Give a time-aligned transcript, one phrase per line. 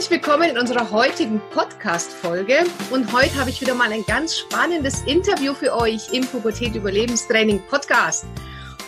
[0.00, 2.60] Herzlich willkommen in unserer heutigen Podcast-Folge.
[2.90, 7.60] Und heute habe ich wieder mal ein ganz spannendes Interview für euch im Pubertät Überlebenstraining
[7.68, 8.24] Podcast.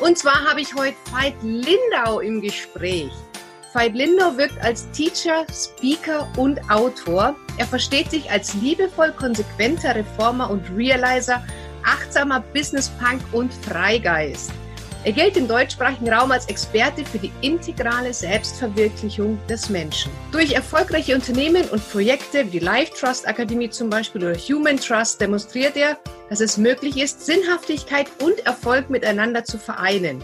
[0.00, 3.12] Und zwar habe ich heute Veit Lindau im Gespräch.
[3.74, 7.36] Veit Lindau wirkt als Teacher, Speaker und Autor.
[7.58, 11.44] Er versteht sich als liebevoll konsequenter Reformer und Realizer,
[11.84, 14.50] achtsamer Business Punk und Freigeist.
[15.04, 20.12] Er gilt im deutschsprachigen Raum als Experte für die integrale Selbstverwirklichung des Menschen.
[20.30, 25.20] Durch erfolgreiche Unternehmen und Projekte wie die Life Trust Akademie zum Beispiel oder Human Trust
[25.20, 25.98] demonstriert er,
[26.30, 30.22] dass es möglich ist, Sinnhaftigkeit und Erfolg miteinander zu vereinen.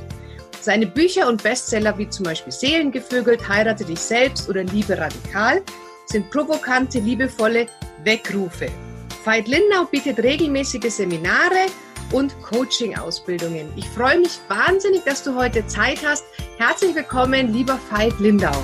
[0.61, 5.61] Seine Bücher und Bestseller wie zum Beispiel Seelengevögelt, Heirate dich selbst oder Liebe radikal
[6.07, 7.67] sind provokante, liebevolle
[8.05, 8.69] Weckrufe.
[9.25, 11.67] Veit Lindau bietet regelmäßige Seminare
[12.13, 13.73] und Coaching-Ausbildungen.
[13.77, 16.25] Ich freue mich wahnsinnig, dass du heute Zeit hast.
[16.59, 18.57] Herzlich willkommen, lieber Veit Lindau.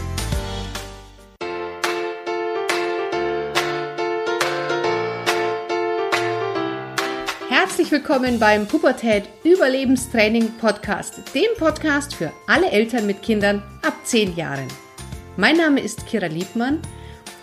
[7.48, 14.36] Herzlich willkommen beim Pubertät Überlebenstraining Podcast, dem Podcast für alle Eltern mit Kindern ab 10
[14.36, 14.68] Jahren.
[15.36, 16.80] Mein Name ist Kira Liebmann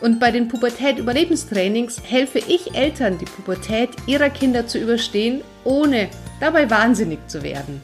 [0.02, 6.70] und bei den Pubertät-Überlebenstrainings helfe ich Eltern, die Pubertät ihrer Kinder zu überstehen, ohne dabei
[6.70, 7.82] wahnsinnig zu werden.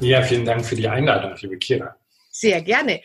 [0.00, 1.96] Ja, vielen Dank für die Einladung, liebe Kira.
[2.30, 3.02] Sehr gerne.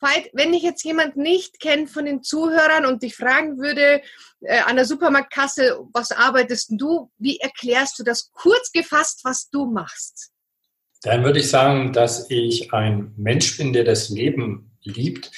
[0.00, 4.02] Veit, wenn dich jetzt jemand nicht kennt von den Zuhörern und dich fragen würde
[4.40, 9.66] äh, an der Supermarktkasse, was arbeitest du, wie erklärst du das kurz gefasst, was du
[9.66, 10.32] machst?
[11.02, 15.30] Dann würde ich sagen, dass ich ein Mensch bin, der das Leben liebt,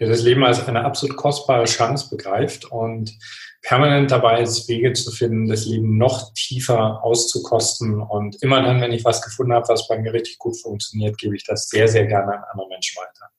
[0.00, 3.16] der das Leben als eine absolut kostbare Chance begreift und
[3.62, 8.00] permanent dabei ist, Wege zu finden, das Leben noch tiefer auszukosten.
[8.00, 11.36] Und immer dann, wenn ich was gefunden habe, was bei mir richtig gut funktioniert, gebe
[11.36, 13.30] ich das sehr, sehr gerne an andere Menschen weiter.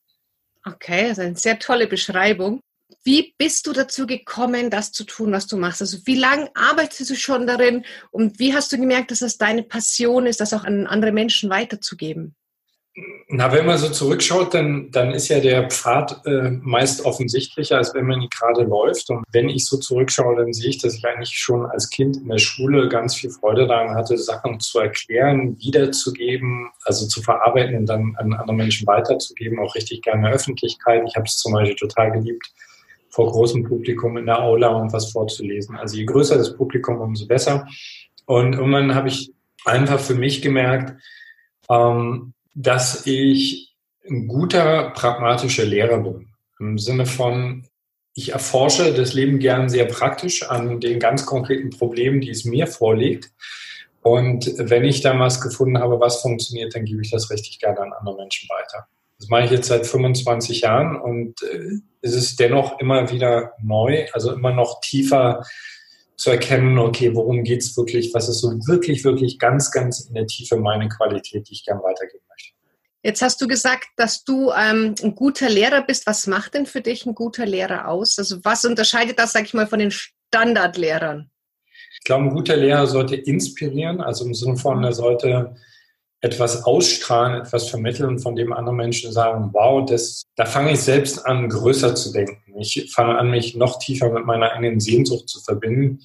[0.63, 2.61] Okay, das ist eine sehr tolle Beschreibung.
[3.03, 5.81] Wie bist du dazu gekommen, das zu tun, was du machst?
[5.81, 9.63] Also wie lange arbeitest du schon darin und wie hast du gemerkt, dass das deine
[9.63, 12.35] Passion ist, das auch an andere Menschen weiterzugeben?
[13.29, 17.93] Na, wenn man so zurückschaut, dann, dann ist ja der Pfad äh, meist offensichtlicher, als
[17.93, 19.09] wenn man ihn gerade läuft.
[19.09, 22.27] Und wenn ich so zurückschaue, dann sehe ich, dass ich eigentlich schon als Kind in
[22.27, 27.85] der Schule ganz viel Freude daran hatte, Sachen zu erklären, wiederzugeben, also zu verarbeiten und
[27.85, 31.01] dann an andere Menschen weiterzugeben, auch richtig gerne in der Öffentlichkeit.
[31.07, 32.45] Ich habe es zum Beispiel total geliebt,
[33.09, 35.77] vor großem Publikum in der Aula und was vorzulesen.
[35.77, 37.65] Also je größer das Publikum, umso besser.
[38.25, 39.31] Und irgendwann habe ich
[39.63, 41.01] einfach für mich gemerkt,
[41.69, 43.75] ähm, dass ich
[44.09, 46.27] ein guter, pragmatischer Lehrer bin.
[46.59, 47.67] Im Sinne von,
[48.13, 52.67] ich erforsche das Leben gern sehr praktisch an den ganz konkreten Problemen, die es mir
[52.67, 53.31] vorlegt.
[54.01, 57.79] Und wenn ich da was gefunden habe, was funktioniert, dann gebe ich das richtig gerne
[57.81, 58.87] an andere Menschen weiter.
[59.19, 64.07] Das mache ich jetzt seit 25 Jahren und äh, es ist dennoch immer wieder neu,
[64.13, 65.43] also immer noch tiefer
[66.21, 70.13] zu erkennen, okay, worum geht es wirklich, was ist so wirklich, wirklich ganz, ganz in
[70.13, 72.53] der Tiefe meine Qualität, die ich gern weitergeben möchte.
[73.01, 76.05] Jetzt hast du gesagt, dass du ähm, ein guter Lehrer bist.
[76.05, 78.19] Was macht denn für dich ein guter Lehrer aus?
[78.19, 81.31] Also was unterscheidet das, sag ich mal, von den Standardlehrern?
[81.97, 85.55] Ich glaube, ein guter Lehrer sollte inspirieren, also im Sinne von, er sollte
[86.21, 91.25] etwas ausstrahlen, etwas vermitteln, von dem andere Menschen sagen, wow, das, da fange ich selbst
[91.25, 92.59] an, größer zu denken.
[92.59, 95.99] Ich fange an, mich noch tiefer mit meiner eigenen Sehnsucht zu verbinden.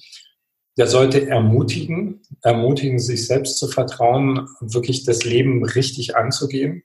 [0.77, 6.83] Der sollte ermutigen, ermutigen, sich selbst zu vertrauen, wirklich das Leben richtig anzugehen.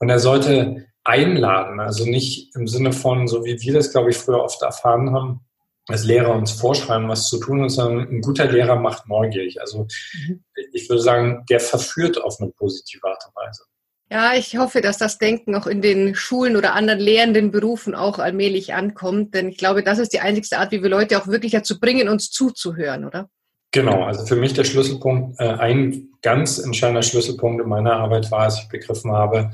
[0.00, 4.16] Und er sollte einladen, also nicht im Sinne von, so wie wir das, glaube ich,
[4.16, 5.40] früher oft erfahren haben,
[5.88, 9.60] als Lehrer uns vorschreiben, was zu tun ist, sondern ein guter Lehrer macht neugierig.
[9.60, 9.86] Also
[10.26, 10.44] mhm.
[10.72, 13.64] ich würde sagen, der verführt auf eine positive Art und Weise.
[14.10, 18.18] Ja, ich hoffe, dass das Denken auch in den Schulen oder anderen lehrenden Berufen auch
[18.18, 21.52] allmählich ankommt, denn ich glaube, das ist die einzigste Art, wie wir Leute auch wirklich
[21.52, 23.28] dazu bringen, uns zuzuhören, oder?
[23.70, 28.40] Genau, also für mich der Schlüsselpunkt, äh, ein ganz entscheidender Schlüsselpunkt in meiner Arbeit war,
[28.40, 29.50] als ich begriffen habe,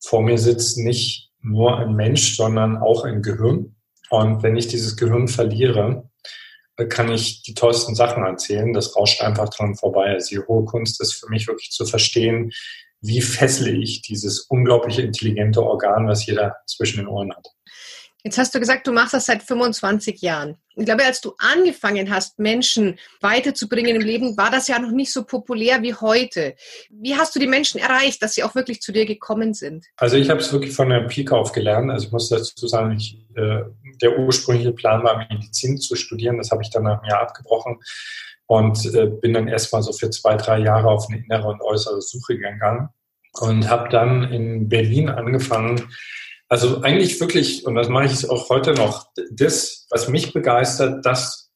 [0.00, 3.75] vor mir sitzt nicht nur ein Mensch, sondern auch ein Gehirn.
[4.10, 6.08] Und wenn ich dieses Gehirn verliere,
[6.76, 8.72] äh, kann ich die tollsten Sachen erzählen.
[8.72, 10.12] Das rauscht einfach dran vorbei.
[10.12, 12.52] Also die hohe Kunst ist für mich wirklich zu verstehen,
[13.00, 17.46] wie fessle ich dieses unglaubliche intelligente Organ, was jeder zwischen den Ohren hat.
[18.26, 20.56] Jetzt hast du gesagt, du machst das seit 25 Jahren.
[20.74, 25.12] Ich glaube, als du angefangen hast, Menschen weiterzubringen im Leben, war das ja noch nicht
[25.12, 26.56] so populär wie heute.
[26.90, 29.86] Wie hast du die Menschen erreicht, dass sie auch wirklich zu dir gekommen sind?
[29.96, 31.88] Also ich habe es wirklich von der Pike auf gelernt.
[31.88, 33.60] Also ich muss dazu sagen, ich, äh,
[34.02, 36.38] der ursprüngliche Plan war, Medizin zu studieren.
[36.38, 37.78] Das habe ich dann nach einem Jahr abgebrochen
[38.46, 42.00] und äh, bin dann erstmal so für zwei, drei Jahre auf eine innere und äußere
[42.00, 42.88] Suche gegangen
[43.40, 45.88] und habe dann in Berlin angefangen,
[46.48, 51.50] Also eigentlich wirklich, und das mache ich auch heute noch, das, was mich begeistert, das,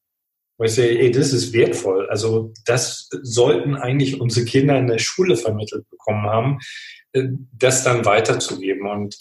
[0.58, 2.08] wo ich sehe, ey, das ist wertvoll.
[2.10, 6.58] Also das sollten eigentlich unsere Kinder in der Schule vermittelt bekommen haben,
[7.12, 8.88] äh, das dann weiterzugeben.
[8.88, 9.16] Und,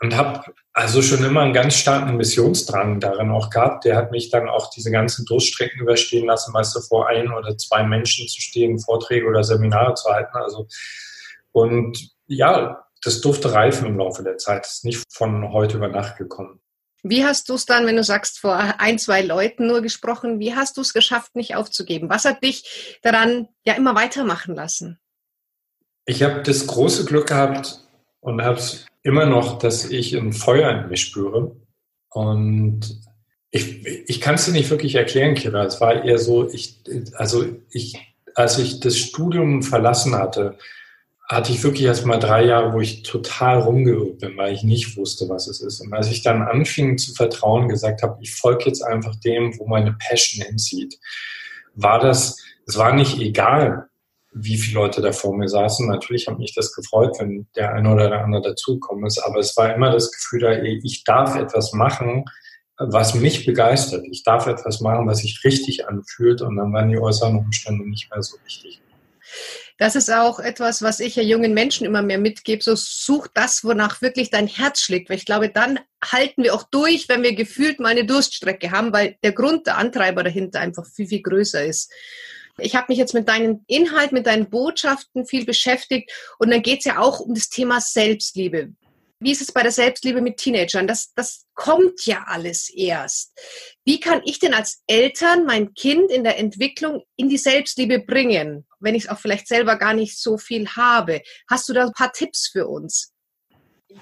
[0.00, 3.84] und habe also schon immer einen ganz starken Missionsdrang darin auch gehabt.
[3.84, 7.56] Der hat mich dann auch diese ganzen Durststrecken überstehen lassen, weißt du, vor ein oder
[7.56, 10.36] zwei Menschen zu stehen, Vorträge oder Seminare zu halten.
[10.36, 10.66] Also
[11.52, 14.64] und ja, das durfte reifen im Laufe der Zeit.
[14.64, 16.60] Das ist nicht von heute über Nacht gekommen.
[17.02, 20.54] Wie hast du es dann, wenn du sagst, vor ein, zwei Leuten nur gesprochen, wie
[20.54, 22.08] hast du es geschafft, nicht aufzugeben?
[22.08, 24.98] Was hat dich daran ja immer weitermachen lassen?
[26.06, 27.84] Ich habe das große Glück gehabt
[28.24, 31.54] und habe es immer noch, dass ich ein Feuer in mir spüre.
[32.08, 33.00] Und
[33.50, 35.64] ich, ich kann es dir nicht wirklich erklären, Kira.
[35.64, 36.80] Es war eher so, ich,
[37.12, 37.98] also ich,
[38.34, 40.56] als ich das Studium verlassen hatte,
[41.28, 44.96] hatte ich wirklich erst mal drei Jahre, wo ich total rumgeirrt bin, weil ich nicht
[44.96, 45.82] wusste, was es ist.
[45.82, 49.66] Und als ich dann anfing zu vertrauen, gesagt habe, ich folge jetzt einfach dem, wo
[49.66, 50.98] meine Passion hinzieht,
[51.74, 53.90] war das, es war nicht egal,
[54.34, 55.86] wie viele Leute da vor mir saßen.
[55.86, 59.56] Natürlich hat mich das gefreut, wenn der eine oder der andere dazugekommen ist, aber es
[59.56, 62.24] war immer das Gefühl da, ich darf etwas machen,
[62.76, 64.04] was mich begeistert.
[64.10, 68.10] Ich darf etwas machen, was sich richtig anfühlt und dann waren die äußeren Umstände nicht
[68.10, 68.80] mehr so wichtig
[69.76, 72.62] das ist auch etwas, was ich ja jungen Menschen immer mehr mitgebe.
[72.62, 75.10] So such das, wonach wirklich dein Herz schlägt.
[75.10, 78.92] Weil ich glaube, dann halten wir auch durch, wenn wir gefühlt mal eine Durststrecke haben,
[78.92, 81.92] weil der Grund, der Antreiber dahinter einfach viel, viel größer ist.
[82.58, 86.80] Ich habe mich jetzt mit deinem Inhalt, mit deinen Botschaften viel beschäftigt und dann geht
[86.80, 88.72] es ja auch um das Thema Selbstliebe.
[89.20, 90.86] Wie ist es bei der Selbstliebe mit Teenagern?
[90.86, 93.32] Das, das kommt ja alles erst.
[93.84, 98.66] Wie kann ich denn als Eltern mein Kind in der Entwicklung in die Selbstliebe bringen,
[98.80, 101.22] wenn ich es auch vielleicht selber gar nicht so viel habe?
[101.48, 103.12] Hast du da ein paar Tipps für uns?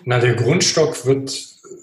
[0.05, 1.31] Na, der Grundstock wird,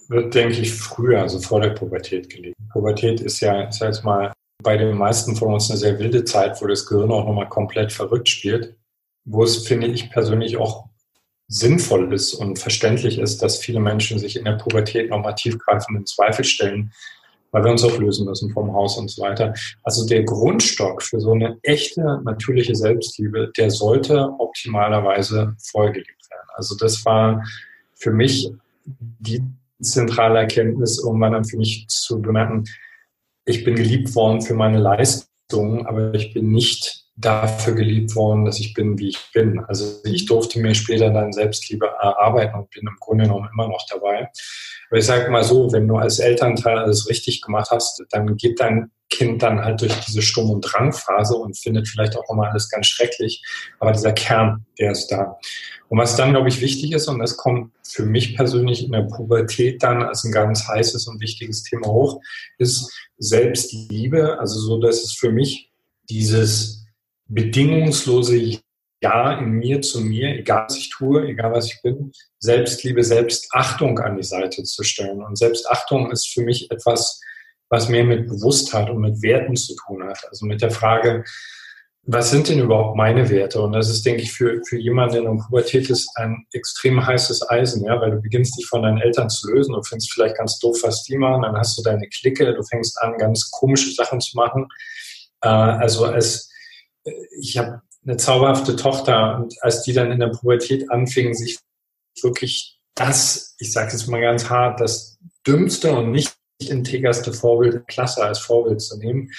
[0.10, 2.58] wird denke ich, früher, also vor der Pubertät gelegt.
[2.74, 6.26] Pubertät ist ja, ich sag jetzt mal, bei den meisten von uns eine sehr wilde
[6.26, 8.76] Zeit, wo das Gehirn auch nochmal komplett verrückt spielt,
[9.26, 10.86] wo es, finde ich persönlich, auch
[11.48, 16.46] sinnvoll ist und verständlich ist, dass viele Menschen sich in der Pubertät nochmal tiefgreifenden Zweifel
[16.46, 16.92] stellen,
[17.52, 19.54] weil wir uns auch lösen müssen vom Haus und so weiter.
[19.84, 26.50] Also der Grundstock für so eine echte, natürliche Selbstliebe, der sollte optimalerweise vorgelegt werden.
[26.54, 27.44] Also das war
[27.96, 28.52] für mich
[28.86, 29.42] die
[29.82, 32.66] zentrale Erkenntnis, irgendwann dann für mich zu bemerken,
[33.50, 38.60] ich bin geliebt worden für meine Leistung, aber ich bin nicht dafür geliebt worden, dass
[38.60, 39.60] ich bin, wie ich bin.
[39.68, 43.86] Also ich durfte mir später dann Selbstliebe erarbeiten und bin im Grunde genommen immer noch
[43.90, 44.30] dabei.
[44.90, 48.60] Aber ich sage mal so, wenn du als Elternteil alles richtig gemacht hast, dann geht
[48.60, 52.70] dein Kind dann halt durch diese Sturm- und Drangphase und findet vielleicht auch nochmal alles
[52.70, 53.44] ganz schrecklich.
[53.80, 55.38] Aber dieser Kern, der ist da.
[55.90, 59.02] Und was dann, glaube ich, wichtig ist, und das kommt für mich persönlich in der
[59.02, 62.22] Pubertät dann als ein ganz heißes und wichtiges Thema hoch,
[62.60, 64.40] ist Selbstliebe.
[64.40, 65.72] Also so, dass es für mich
[66.10, 66.79] dieses
[67.30, 68.60] bedingungslose
[69.02, 73.98] Ja in mir zu mir, egal was ich tue, egal was ich bin, Selbstliebe, Selbstachtung
[74.00, 75.24] an die Seite zu stellen.
[75.24, 77.22] Und Selbstachtung ist für mich etwas,
[77.70, 80.20] was mehr mit Bewusstheit und mit Werten zu tun hat.
[80.28, 81.24] Also mit der Frage,
[82.12, 83.62] was sind denn überhaupt meine Werte?
[83.62, 87.48] Und das ist, denke ich, für, für jemanden in der Pubertät ist ein extrem heißes
[87.50, 89.74] Eisen, ja, weil du beginnst dich von deinen Eltern zu lösen.
[89.74, 91.44] Du findest vielleicht ganz doof, was die machen.
[91.44, 92.54] Dann hast du deine Clique.
[92.54, 94.68] Du fängst an, ganz komische Sachen zu machen.
[95.42, 96.49] Äh, also als
[97.40, 101.60] ich habe eine zauberhafte Tochter und als die dann in der Pubertät anfingen, sich
[102.22, 107.82] wirklich das, ich sage jetzt mal ganz hart, das dümmste und nicht integerste Vorbild der
[107.82, 109.32] Klasse als Vorbild zu nehmen,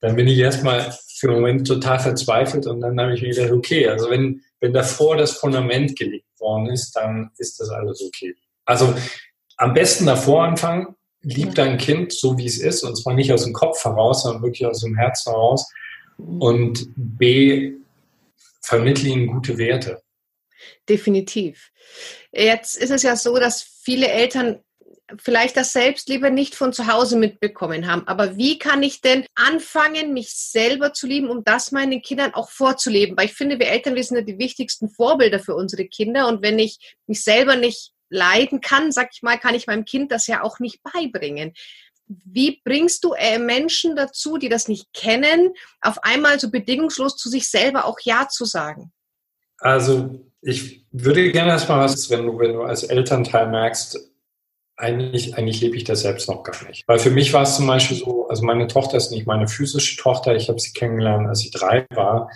[0.00, 3.52] dann bin ich erstmal für einen Moment total verzweifelt und dann habe ich mir gedacht,
[3.52, 8.34] okay, also wenn, wenn davor das Fundament gelegt worden ist, dann ist das alles okay.
[8.66, 8.94] Also
[9.56, 13.44] am besten davor anfangen, lieb dein Kind so wie es ist und zwar nicht aus
[13.44, 15.66] dem Kopf heraus, sondern wirklich aus dem Herzen heraus
[16.18, 17.74] und B,
[18.62, 20.02] vermittle ihnen gute Werte.
[20.88, 21.70] Definitiv.
[22.32, 24.60] Jetzt ist es ja so, dass viele Eltern
[25.22, 28.06] vielleicht das Selbstliebe nicht von zu Hause mitbekommen haben.
[28.08, 32.50] Aber wie kann ich denn anfangen, mich selber zu lieben, um das meinen Kindern auch
[32.50, 33.16] vorzuleben?
[33.16, 36.26] Weil ich finde, wir Eltern, wir sind ja die wichtigsten Vorbilder für unsere Kinder.
[36.26, 40.12] Und wenn ich mich selber nicht leiden kann, sag ich mal, kann ich meinem Kind
[40.12, 41.52] das ja auch nicht beibringen.
[42.08, 47.28] Wie bringst du äh, Menschen dazu, die das nicht kennen, auf einmal so bedingungslos zu
[47.28, 48.92] sich selber auch Ja zu sagen?
[49.58, 53.98] Also ich würde gerne erstmal was, wenn du, wenn du als Elternteil merkst,
[54.76, 56.86] eigentlich, eigentlich lebe ich das selbst noch gar nicht.
[56.86, 59.96] Weil für mich war es zum Beispiel so, also meine Tochter ist nicht meine physische
[60.00, 62.30] Tochter, ich habe sie kennengelernt, als sie drei war.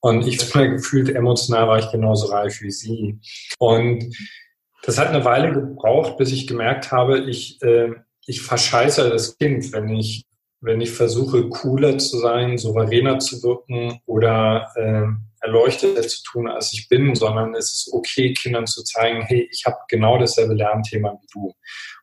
[0.00, 3.20] Und ich habe gefühlt, emotional war ich genauso reif wie sie.
[3.58, 4.14] Und
[4.84, 7.92] Das hat eine Weile gebraucht, bis ich gemerkt habe, ich, äh,
[8.26, 10.24] ich verscheiße das Kind, wenn ich,
[10.60, 15.06] wenn ich versuche, cooler zu sein, souveräner zu wirken oder äh,
[15.44, 19.64] erleuchteter zu tun, als ich bin, sondern es ist okay, Kindern zu zeigen, hey, ich
[19.66, 21.52] habe genau dasselbe Lernthema wie du.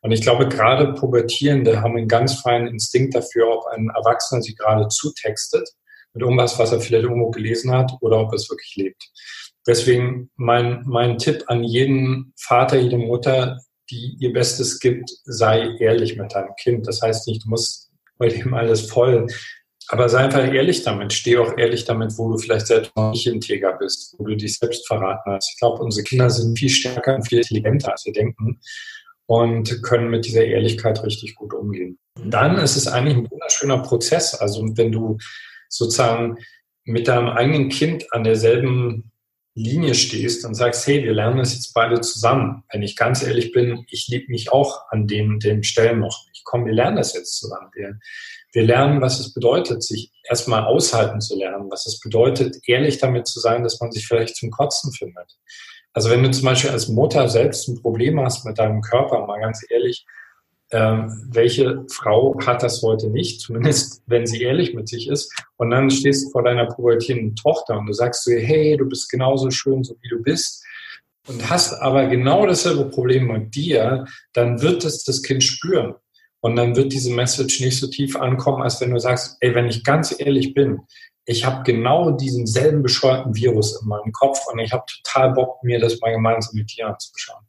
[0.02, 4.54] Und ich glaube, gerade Pubertierende haben einen ganz feinen Instinkt dafür, ob ein Erwachsener sie
[4.54, 5.68] gerade zutextet
[6.14, 9.02] mit irgendwas, was er vielleicht irgendwo gelesen hat oder ob er es wirklich lebt.
[9.66, 13.58] Deswegen mein, mein Tipp an jeden Vater, jede Mutter,
[13.92, 16.88] die ihr Bestes gibt, sei ehrlich mit deinem Kind.
[16.88, 19.28] Das heißt nicht, du musst bei dem alles voll
[19.88, 21.12] aber sei einfach ehrlich damit.
[21.12, 24.58] Steh auch ehrlich damit, wo du vielleicht selbst noch nicht integer bist, wo du dich
[24.58, 25.50] selbst verraten hast.
[25.52, 28.58] Ich glaube, unsere Kinder sind viel stärker und viel intelligenter, als wir denken
[29.26, 31.98] und können mit dieser Ehrlichkeit richtig gut umgehen.
[32.24, 34.34] Dann ist es eigentlich ein wunderschöner Prozess.
[34.34, 35.18] Also wenn du
[35.68, 36.38] sozusagen
[36.84, 39.11] mit deinem eigenen Kind an derselben
[39.54, 42.64] Linie stehst und sagst, hey, wir lernen das jetzt beide zusammen.
[42.72, 46.42] Wenn ich ganz ehrlich bin, ich liebe mich auch an den, den Stellen noch nicht.
[46.44, 47.68] Komm, wir lernen das jetzt zusammen.
[47.74, 47.98] Wir,
[48.52, 53.26] wir lernen, was es bedeutet, sich erstmal aushalten zu lernen, was es bedeutet, ehrlich damit
[53.26, 55.36] zu sein, dass man sich vielleicht zum Kotzen findet.
[55.92, 59.40] Also wenn du zum Beispiel als Mutter selbst ein Problem hast mit deinem Körper, mal
[59.40, 60.06] ganz ehrlich,
[60.72, 65.32] ähm, welche Frau hat das heute nicht, zumindest wenn sie ehrlich mit sich ist.
[65.56, 69.10] Und dann stehst du vor deiner pubertierenden Tochter und du sagst so, hey, du bist
[69.10, 70.64] genauso schön, so wie du bist.
[71.28, 75.94] Und hast aber genau dasselbe Problem mit dir, dann wird es das Kind spüren.
[76.40, 79.68] Und dann wird diese Message nicht so tief ankommen, als wenn du sagst, ey, wenn
[79.68, 80.80] ich ganz ehrlich bin,
[81.24, 85.62] ich habe genau diesen selben bescheuerten Virus in meinem Kopf und ich habe total Bock,
[85.62, 87.44] mir das mal gemeinsam mit dir anzuschauen.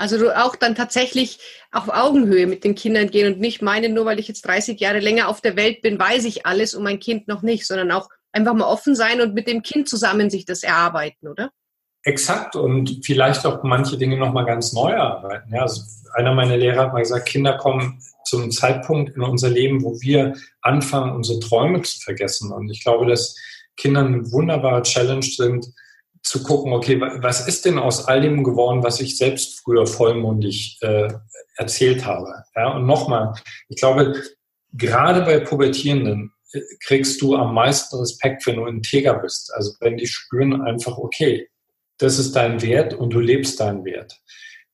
[0.00, 1.38] Also du auch dann tatsächlich
[1.72, 4.98] auf Augenhöhe mit den Kindern gehen und nicht meinen, nur weil ich jetzt 30 Jahre
[4.98, 8.08] länger auf der Welt bin, weiß ich alles und mein Kind noch nicht, sondern auch
[8.32, 11.50] einfach mal offen sein und mit dem Kind zusammen sich das erarbeiten, oder?
[12.02, 15.54] Exakt und vielleicht auch manche Dinge nochmal ganz neu arbeiten.
[15.54, 15.82] Ja, also
[16.14, 20.34] einer meiner Lehrer hat mal gesagt, Kinder kommen zum Zeitpunkt in unser Leben, wo wir
[20.62, 22.52] anfangen, unsere Träume zu vergessen.
[22.52, 23.36] Und ich glaube, dass
[23.76, 25.66] Kinder eine wunderbare Challenge sind,
[26.22, 30.78] zu gucken, okay, was ist denn aus all dem geworden, was ich selbst früher vollmundig
[30.82, 31.12] äh,
[31.56, 32.44] erzählt habe?
[32.54, 33.34] Ja, und nochmal,
[33.68, 34.22] ich glaube,
[34.72, 39.52] gerade bei Pubertierenden äh, kriegst du am meisten Respekt, wenn du integer bist.
[39.54, 41.48] Also wenn die spüren einfach, okay,
[41.98, 44.20] das ist dein Wert und du lebst deinen Wert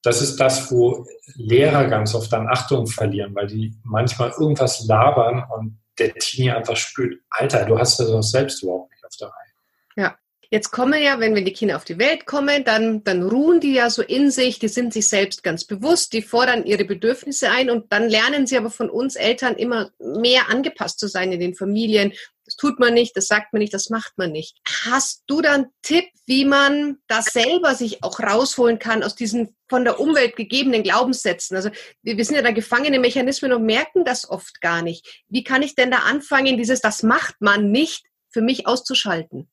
[0.07, 5.45] das ist das, wo Lehrer ganz oft an Achtung verlieren, weil die manchmal irgendwas labern
[5.51, 9.29] und der Teenie einfach spürt, Alter, du hast das doch selbst überhaupt nicht auf der
[9.29, 9.53] Reihe.
[9.97, 10.19] Ja.
[10.51, 13.75] Jetzt kommen ja, wenn, wenn die Kinder auf die Welt kommen, dann, dann ruhen die
[13.75, 17.71] ja so in sich, die sind sich selbst ganz bewusst, die fordern ihre Bedürfnisse ein
[17.71, 21.55] und dann lernen sie aber von uns Eltern immer mehr angepasst zu sein in den
[21.55, 22.13] Familien.
[22.45, 24.59] Das tut man nicht, das sagt man nicht, das macht man nicht.
[24.85, 29.57] Hast du dann einen Tipp, wie man das selber sich auch rausholen kann aus diesen
[29.69, 31.57] von der Umwelt gegebenen Glaubenssätzen?
[31.57, 31.71] Also
[32.03, 35.25] wir, wir sind ja da gefangene Mechanismen und merken das oft gar nicht.
[35.29, 39.51] Wie kann ich denn da anfangen, dieses, das macht man nicht, für mich auszuschalten?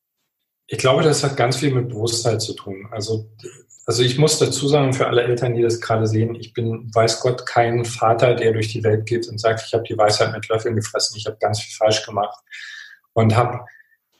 [0.68, 2.88] Ich glaube, das hat ganz viel mit Bewusstheit zu tun.
[2.92, 3.30] Also,
[3.86, 7.20] also ich muss dazu sagen, für alle Eltern, die das gerade sehen, ich bin, weiß
[7.20, 10.48] Gott, kein Vater, der durch die Welt geht und sagt, ich habe die Weisheit mit
[10.48, 12.40] Löffeln gefressen, ich habe ganz viel falsch gemacht
[13.14, 13.66] und habe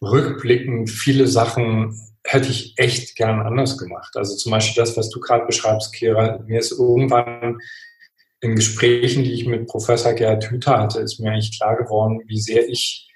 [0.02, 4.16] rückblickend viele Sachen hätte ich echt gern anders gemacht.
[4.16, 7.60] Also zum Beispiel das, was du gerade beschreibst, Kira, mir ist irgendwann
[8.40, 12.40] in Gesprächen, die ich mit Professor Gerhard Hüther hatte, ist mir eigentlich klar geworden, wie
[12.40, 13.10] sehr ich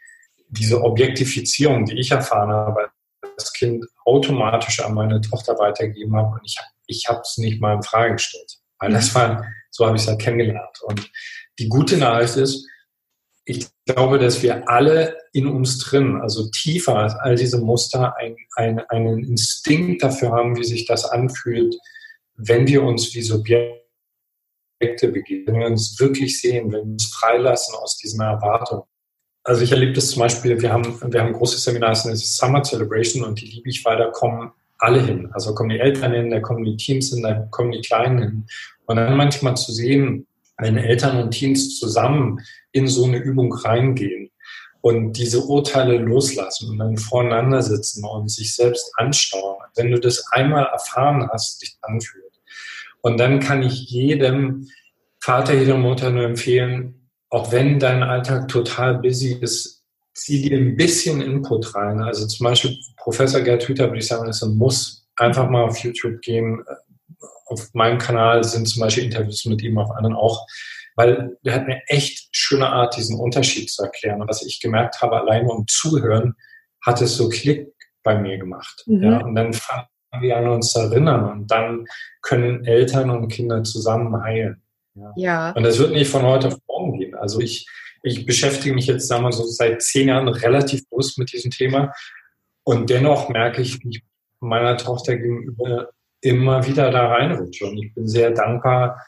[0.49, 2.89] diese Objektifizierung, die ich erfahren habe,
[3.37, 7.75] das Kind automatisch an meine Tochter weitergegeben habe und ich habe ich es nicht mal
[7.75, 8.57] in Frage gestellt.
[8.79, 9.19] Weil das mhm.
[9.19, 10.81] war, so habe ich es halt kennengelernt.
[10.83, 11.11] Und
[11.59, 12.67] die gute Nachricht ist,
[13.45, 18.35] ich glaube, dass wir alle in uns drin, also tiefer als all diese Muster, ein,
[18.55, 21.75] ein, einen Instinkt dafür haben, wie sich das anfühlt,
[22.35, 23.81] wenn wir uns wie Subjekte
[24.79, 28.83] begegnen, wenn wir uns wirklich sehen, wenn wir uns freilassen aus diesen Erwartungen.
[29.47, 32.35] Also ich erlebe das zum Beispiel, wir haben, wir haben ein großes Seminar, das ist
[32.35, 35.29] Summer Celebration und die liebe ich, weil da kommen alle hin.
[35.31, 38.45] Also kommen die Eltern hin, da kommen die Teams hin, da kommen die Kleinen hin.
[38.87, 40.27] Und dann manchmal zu sehen,
[40.57, 42.41] wenn Eltern und Teams zusammen
[42.73, 44.31] in so eine Übung reingehen
[44.81, 49.63] und diese Urteile loslassen und dann voreinander sitzen und sich selbst anschauen.
[49.77, 52.25] Wenn du das einmal erfahren hast, dich anfühlt.
[52.99, 54.67] Und dann kann ich jedem
[55.21, 56.96] Vater, jeder Mutter nur empfehlen,
[57.29, 62.01] auch wenn dein Alltag total busy ist, zieh dir ein bisschen Input rein.
[62.01, 65.05] Also zum Beispiel Professor Gerd Hüther würde ich sagen, ist ein Muss.
[65.15, 66.63] Einfach mal auf YouTube gehen.
[67.45, 70.45] Auf meinem Kanal sind zum Beispiel Interviews mit ihm, auf anderen auch.
[70.95, 74.21] Weil der hat eine echt schöne Art, diesen Unterschied zu erklären.
[74.21, 76.35] Und was ich gemerkt habe, allein um Zuhören,
[76.85, 77.67] hat es so Klick
[78.03, 78.83] bei mir gemacht.
[78.87, 79.03] Mhm.
[79.03, 79.87] Ja, und dann fand
[80.19, 81.85] wir an uns erinnern und dann
[82.21, 84.63] können Eltern und Kinder zusammen heilen.
[84.95, 85.13] Ja.
[85.15, 85.51] ja.
[85.51, 87.06] Und das wird nicht von heute auf morgen gehen.
[87.19, 87.67] Also ich,
[88.03, 91.93] ich beschäftige mich jetzt, sagen wir so, seit zehn Jahren relativ bewusst mit diesem Thema.
[92.63, 94.03] Und dennoch merke ich, wie ich
[94.39, 95.89] meiner Tochter gegenüber
[96.21, 97.65] immer wieder da reinrutsche.
[97.65, 99.01] Und ich bin sehr dankbar,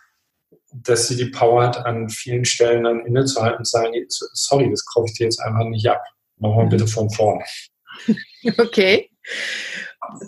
[0.71, 4.85] dass sie die Power hat, an vielen Stellen dann innezuhalten und zu sagen, sorry, das
[4.85, 6.03] kaufe ich dir jetzt einfach nicht ab.
[6.37, 7.43] Machen wir bitte von vorne.
[8.57, 9.09] Okay.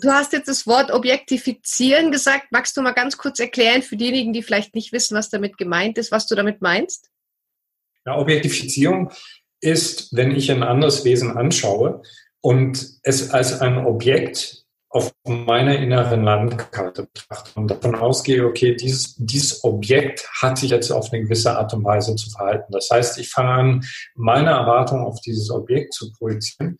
[0.00, 2.48] Du hast jetzt das Wort Objektifizieren gesagt.
[2.50, 5.96] Magst du mal ganz kurz erklären für diejenigen, die vielleicht nicht wissen, was damit gemeint
[5.96, 7.08] ist, was du damit meinst?
[8.06, 9.10] Ja, Objektifizierung
[9.60, 12.02] ist, wenn ich ein anderes Wesen anschaue
[12.40, 19.14] und es als ein Objekt auf meiner inneren Landkarte betrachte und davon ausgehe, okay, dieses,
[19.16, 22.70] dieses Objekt hat sich jetzt auf eine gewisse Art und Weise zu verhalten.
[22.72, 26.76] Das heißt, ich fange an, meine Erwartung auf dieses Objekt zu projizieren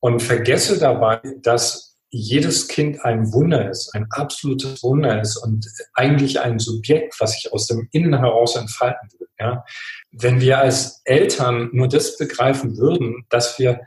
[0.00, 6.40] und vergesse dabei, dass jedes Kind ein Wunder ist, ein absolutes Wunder ist und eigentlich
[6.40, 9.26] ein Subjekt, was sich aus dem Innen heraus entfalten will.
[9.38, 9.64] Ja?
[10.12, 13.80] Wenn wir als Eltern nur das begreifen würden, dass wir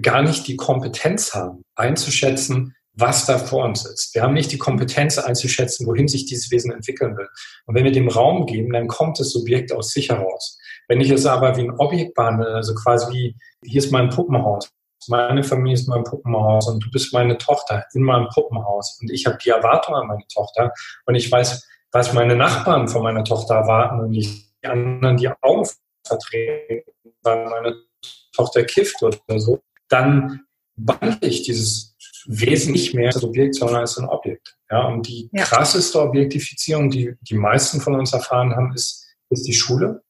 [0.00, 4.14] gar nicht die Kompetenz haben, einzuschätzen, was da vor uns sitzt.
[4.14, 7.28] Wir haben nicht die Kompetenz einzuschätzen, wohin sich dieses Wesen entwickeln will.
[7.66, 10.58] Und wenn wir dem Raum geben, dann kommt das Subjekt aus sich heraus.
[10.88, 14.70] Wenn ich es aber wie ein Objekt behandle, also quasi wie, hier ist mein Puppenhaus,
[15.08, 19.26] meine Familie ist mein Puppenhaus und du bist meine Tochter in meinem Puppenhaus und ich
[19.26, 20.72] habe die Erwartung an meine Tochter
[21.06, 24.28] und ich weiß, was meine Nachbarn von meiner Tochter erwarten und die
[24.62, 25.68] anderen die Augen
[26.06, 26.90] vertreten,
[27.22, 27.76] weil meine
[28.34, 30.42] Tochter kifft oder so, dann
[30.76, 31.94] wandle ich dieses
[32.26, 34.56] Wesen nicht mehr als Subjekt, sondern als ein Objekt.
[34.70, 35.44] Ja, und die ja.
[35.44, 40.02] krasseste Objektifizierung, die die meisten von uns erfahren haben, ist, ist die Schule.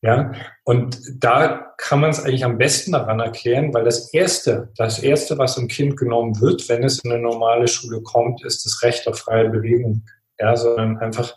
[0.00, 5.00] Ja, und da kann man es eigentlich am besten daran erklären, weil das erste, das
[5.00, 8.82] erste, was einem Kind genommen wird, wenn es in eine normale Schule kommt, ist das
[8.82, 10.04] Recht auf freie Bewegung.
[10.38, 11.36] Ja, sondern einfach,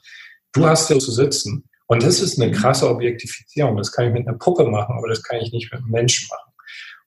[0.54, 1.68] du hast hier zu sitzen.
[1.88, 3.78] Und das ist eine krasse Objektifizierung.
[3.78, 6.28] Das kann ich mit einer Puppe machen, aber das kann ich nicht mit einem Menschen
[6.30, 6.54] machen.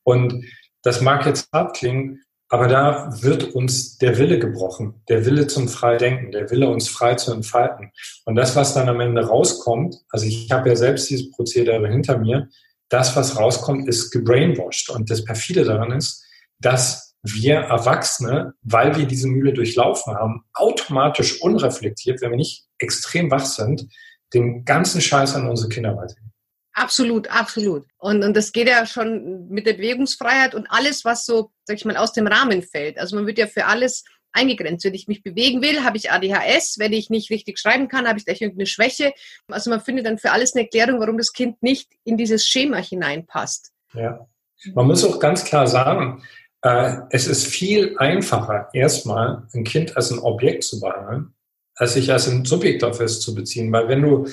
[0.03, 0.45] Und
[0.83, 2.23] das mag jetzt abklingen,
[2.55, 7.17] aber da wird uns der Wille gebrochen, der Wille zum Freidenken, der Wille, uns frei
[7.17, 7.91] zu entfalten.
[8.27, 12.17] Und das, was dann am Ende rauskommt, also ich habe ja selbst dieses Prozedere hinter
[12.17, 12.49] mir,
[12.91, 14.89] das, was rauskommt, ist gebrainwashed.
[14.91, 16.25] Und das Perfide daran ist,
[16.61, 23.33] dass wir Erwachsene, weil wir diese Mühle durchlaufen haben, automatisch unreflektiert, wenn wir nicht extrem
[23.33, 23.89] wach sind,
[24.33, 26.33] den ganzen Scheiß an unsere Kinder weitergeben.
[26.75, 27.87] Absolut, absolut.
[27.99, 31.85] Und, und das geht ja schon mit der Bewegungsfreiheit und alles, was so, sag ich
[31.85, 32.99] mal, aus dem Rahmen fällt.
[32.99, 34.85] Also man wird ja für alles eingegrenzt.
[34.85, 36.79] Wenn ich mich bewegen will, habe ich ADHS.
[36.79, 39.13] Wenn ich nicht richtig schreiben kann, habe ich gleich irgendeine Schwäche.
[39.49, 42.79] Also man findet dann für alles eine Erklärung, warum das Kind nicht in dieses Schema
[42.79, 43.71] hineinpasst.
[43.95, 44.27] Ja.
[44.75, 46.25] Man muss auch ganz klar sagen,
[46.63, 51.35] äh, es ist viel einfacher, erstmal ein Kind als ein Objekt zu behandeln,
[51.77, 53.71] als sich als ein Subjekt auf es zu beziehen.
[53.71, 54.27] Weil wenn du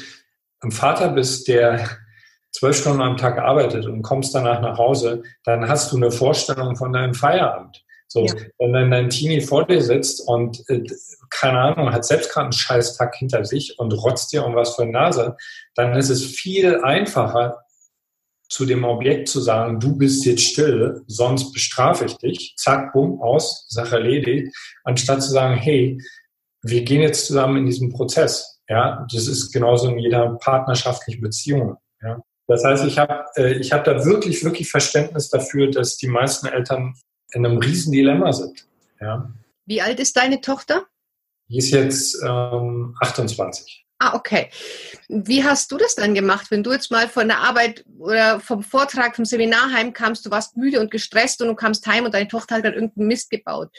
[0.61, 1.97] ein Vater bist, der
[2.51, 6.75] zwölf Stunden am Tag arbeitet und kommst danach nach Hause, dann hast du eine Vorstellung
[6.75, 7.83] von deinem Feierabend.
[8.07, 8.33] So, ja.
[8.59, 10.83] wenn dann dein Teenie vor dir sitzt und äh,
[11.29, 14.81] keine Ahnung, hat selbst gerade einen Scheißtag hinter sich und rotzt dir um was für
[14.81, 15.37] eine Nase,
[15.75, 17.63] dann ist es viel einfacher,
[18.49, 23.21] zu dem Objekt zu sagen, du bist jetzt still, sonst bestrafe ich dich, zack, bumm,
[23.21, 25.97] aus, Sache erledigt, anstatt zu sagen, hey,
[26.61, 28.61] wir gehen jetzt zusammen in diesen Prozess.
[28.67, 31.77] Ja, das ist genauso in jeder partnerschaftlichen Beziehung.
[32.01, 32.21] Ja.
[32.47, 36.47] Das heißt, ich habe äh, ich hab da wirklich, wirklich Verständnis dafür, dass die meisten
[36.47, 36.95] Eltern
[37.31, 38.67] in einem riesen Dilemma sind.
[38.99, 39.31] Ja.
[39.65, 40.85] Wie alt ist deine Tochter?
[41.47, 43.85] Die ist jetzt ähm, 28.
[43.99, 44.49] Ah, okay.
[45.09, 48.63] Wie hast du das dann gemacht, wenn du jetzt mal von der Arbeit oder vom
[48.63, 52.27] Vortrag, vom Seminar heimkamst, du warst müde und gestresst und du kamst heim und deine
[52.27, 53.69] Tochter hat dann irgendeinen Mist gebaut.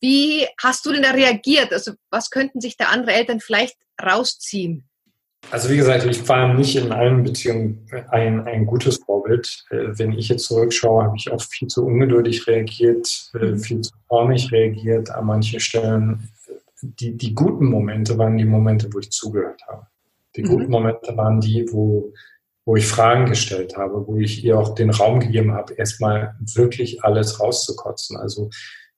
[0.00, 1.72] Wie hast du denn da reagiert?
[1.72, 4.88] Also was könnten sich da andere Eltern vielleicht rausziehen?
[5.50, 9.64] Also wie gesagt, ich war nicht in allen Beziehungen ein, ein gutes Vorbild.
[9.70, 13.58] Äh, wenn ich jetzt zurückschaue, habe ich auch viel zu ungeduldig reagiert, äh, mhm.
[13.58, 16.28] viel zu formig reagiert an manchen Stellen.
[16.82, 19.86] Die, die guten Momente waren die Momente, wo ich zugehört habe.
[20.34, 20.48] Die mhm.
[20.48, 22.12] guten Momente waren die, wo,
[22.64, 27.04] wo ich Fragen gestellt habe, wo ich ihr auch den Raum gegeben habe, erstmal wirklich
[27.04, 28.16] alles rauszukotzen.
[28.16, 28.50] Also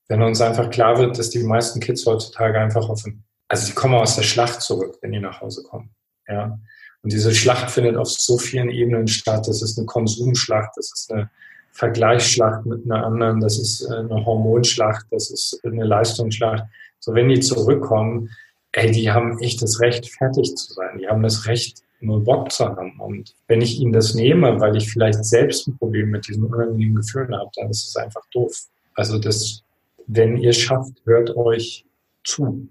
[0.07, 3.73] wenn uns einfach klar wird, dass die meisten Kids heutzutage einfach auf ein, also die
[3.73, 5.91] kommen aus der Schlacht zurück, wenn die nach Hause kommen.
[6.29, 6.59] Ja.
[7.01, 9.47] Und diese Schlacht findet auf so vielen Ebenen statt.
[9.47, 11.29] Das ist eine Konsumschlacht, das ist eine
[11.71, 16.65] Vergleichsschlacht mit einer anderen, das ist äh, eine Hormonschlacht, das ist eine Leistungsschlacht.
[16.99, 18.29] So, wenn die zurückkommen,
[18.73, 20.97] ey, die haben echt das Recht, fertig zu sein.
[20.99, 22.99] Die haben das Recht, nur Bock zu haben.
[22.99, 26.95] Und wenn ich ihnen das nehme, weil ich vielleicht selbst ein Problem mit diesen unangenehmen
[26.95, 28.53] Gefühlen habe, dann ist es einfach doof.
[28.95, 29.63] Also das,
[30.07, 31.85] wenn ihr schafft, hört euch
[32.23, 32.67] zu.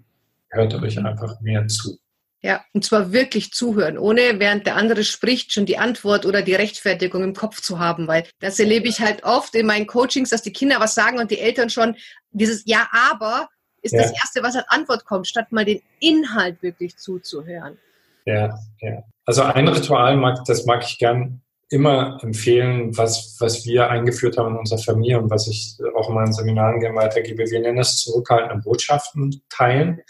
[0.48, 1.98] Hört euch einfach mehr zu.
[2.40, 6.54] Ja, und zwar wirklich zuhören, ohne während der andere spricht, schon die Antwort oder die
[6.54, 10.42] Rechtfertigung im Kopf zu haben, weil das erlebe ich halt oft in meinen Coachings, dass
[10.42, 11.96] die Kinder was sagen und die Eltern schon
[12.30, 13.48] dieses Ja, aber
[13.82, 14.02] ist ja.
[14.02, 17.76] das Erste, was als Antwort kommt, statt mal den Inhalt wirklich zuzuhören.
[18.24, 19.02] Ja, ja.
[19.24, 24.52] Also ein Ritual mag, das mag ich gern immer empfehlen, was, was wir eingeführt haben
[24.52, 27.44] in unserer Familie und was ich auch in meinen Seminaren gerne weitergebe.
[27.50, 30.00] Wir nennen das zurückhaltende Botschaften teilen.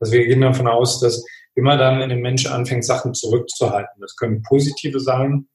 [0.00, 1.24] Also wir gehen davon aus, dass
[1.58, 5.48] immer dann, wenn ein Mensch anfängt, Sachen zurückzuhalten, das können positive sein,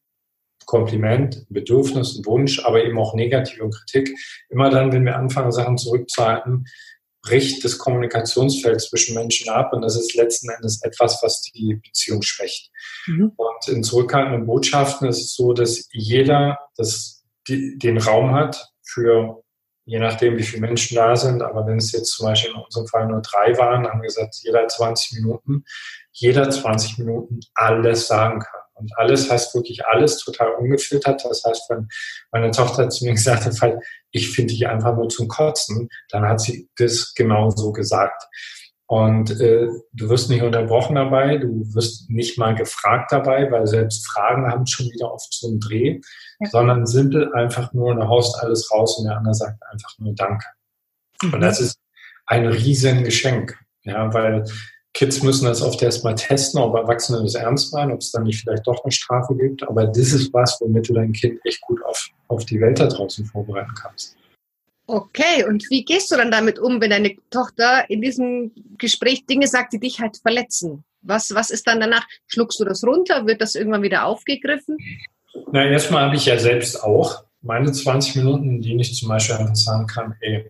[0.66, 4.18] Kompliment, Bedürfnis, Wunsch, aber eben auch negative Kritik.
[4.50, 6.66] Immer dann, wenn wir anfangen, Sachen zurückzuhalten,
[7.22, 12.22] bricht das Kommunikationsfeld zwischen Menschen ab und das ist letzten Endes etwas, was die Beziehung
[12.22, 12.70] schwächt.
[13.08, 13.32] Mhm.
[13.38, 19.43] Und in zurückhaltenden Botschaften ist es so, dass jeder das, die, den Raum hat für
[19.86, 21.42] je nachdem, wie viele Menschen da sind.
[21.42, 24.36] Aber wenn es jetzt zum Beispiel in unserem Fall nur drei waren, haben wir gesagt,
[24.42, 25.66] jeder 20 Minuten,
[26.12, 28.62] jeder 20 Minuten alles sagen kann.
[28.76, 31.24] Und alles heißt wirklich alles total ungefiltert.
[31.24, 31.88] Das heißt, wenn
[32.32, 33.76] meine Tochter zu mir gesagt hat,
[34.12, 38.24] ich finde dich einfach nur zum Kotzen, dann hat sie das genau so gesagt.
[38.88, 44.06] Und äh, du wirst nicht unterbrochen dabei, du wirst nicht mal gefragt dabei, weil selbst
[44.08, 46.02] Fragen haben schon wieder oft so einen Dreh,
[46.40, 46.50] ja.
[46.50, 50.46] sondern simpel einfach nur, du haust alles raus und der andere sagt einfach nur Danke.
[51.24, 51.34] Mhm.
[51.34, 51.80] Und das ist
[52.26, 54.46] ein riesen Geschenk, ja, weil
[54.94, 58.42] Kids müssen das oft erstmal testen, ob Erwachsene das ernst meinen, ob es dann nicht
[58.42, 59.68] vielleicht doch eine Strafe gibt.
[59.68, 62.86] Aber das ist was, womit du dein Kind echt gut auf, auf die Welt da
[62.86, 64.16] draußen vorbereiten kannst.
[64.86, 69.48] Okay, und wie gehst du dann damit um, wenn deine Tochter in diesem Gespräch Dinge
[69.48, 70.84] sagt, die dich halt verletzen?
[71.02, 72.06] Was, was ist dann danach?
[72.28, 73.26] Schluckst du das runter?
[73.26, 74.78] Wird das irgendwann wieder aufgegriffen?
[75.52, 79.56] Na, erstmal habe ich ja selbst auch meine 20 Minuten, die ich zum Beispiel einfach
[79.56, 80.50] sagen kann, ey,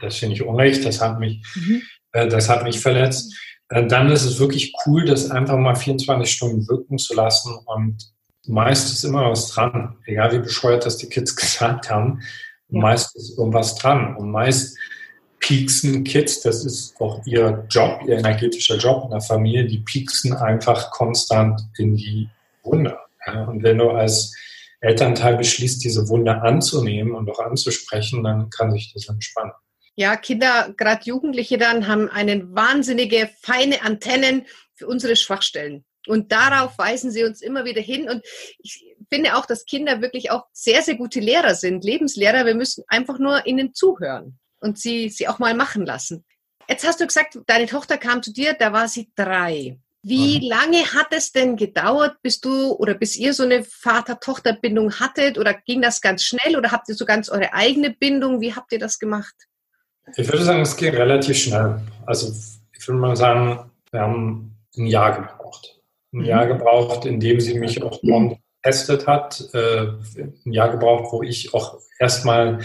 [0.00, 1.82] das finde ich unrecht, das hat mich, mhm.
[2.12, 3.34] äh, das hat mich verletzt.
[3.68, 8.12] Äh, dann ist es wirklich cool, das einfach mal 24 Stunden wirken zu lassen und
[8.46, 9.96] meist ist immer was dran.
[10.06, 12.20] Egal wie bescheuert das die Kids gesagt haben,
[12.74, 12.80] ja.
[12.80, 14.16] Meist ist irgendwas dran.
[14.16, 14.76] Und meist
[15.40, 20.32] pieksen Kids, das ist auch ihr Job, ihr energetischer Job in der Familie, die pieksen
[20.32, 22.28] einfach konstant in die
[22.62, 22.98] Wunde.
[23.26, 24.34] Ja, und wenn du als
[24.80, 29.52] Elternteil beschließt, diese Wunde anzunehmen und auch anzusprechen, dann kann sich das entspannen.
[29.96, 35.84] Ja, Kinder, gerade Jugendliche dann, haben eine wahnsinnige, feine Antennen für unsere Schwachstellen.
[36.06, 38.08] Und darauf weisen sie uns immer wieder hin.
[38.10, 38.22] Und
[38.58, 42.46] ich finde auch, dass Kinder wirklich auch sehr, sehr gute Lehrer sind, Lebenslehrer.
[42.46, 46.24] Wir müssen einfach nur ihnen zuhören und sie, sie auch mal machen lassen.
[46.68, 49.78] Jetzt hast du gesagt, deine Tochter kam zu dir, da war sie drei.
[50.02, 50.48] Wie mhm.
[50.48, 55.38] lange hat es denn gedauert, bis du oder bis ihr so eine Vater-Tochter-Bindung hattet?
[55.38, 58.40] Oder ging das ganz schnell oder habt ihr so ganz eure eigene Bindung?
[58.40, 59.34] Wie habt ihr das gemacht?
[60.16, 61.80] Ich würde sagen, es ging relativ schnell.
[62.04, 62.34] Also
[62.72, 65.80] ich würde mal sagen, wir haben ein Jahr gebraucht.
[66.12, 66.24] Ein mhm.
[66.24, 68.02] Jahr gebraucht, in dem sie mich auch
[68.64, 72.64] getestet hat, äh, ein Jahr gebraucht, wo ich auch erstmal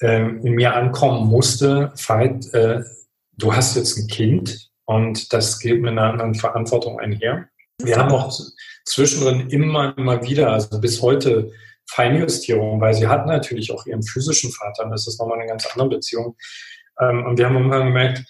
[0.00, 2.82] äh, in mir ankommen musste, Veit, äh,
[3.32, 7.48] du hast jetzt ein Kind und das geht mit einer anderen Verantwortung einher.
[7.80, 8.32] Wir haben auch
[8.84, 11.52] zwischendrin immer, immer wieder, also bis heute
[11.86, 15.66] Feinjustierung, weil sie hat natürlich auch ihren physischen Vater und das ist nochmal eine ganz
[15.66, 16.36] andere Beziehung.
[17.00, 18.24] Ähm, und wir haben irgendwann gemerkt,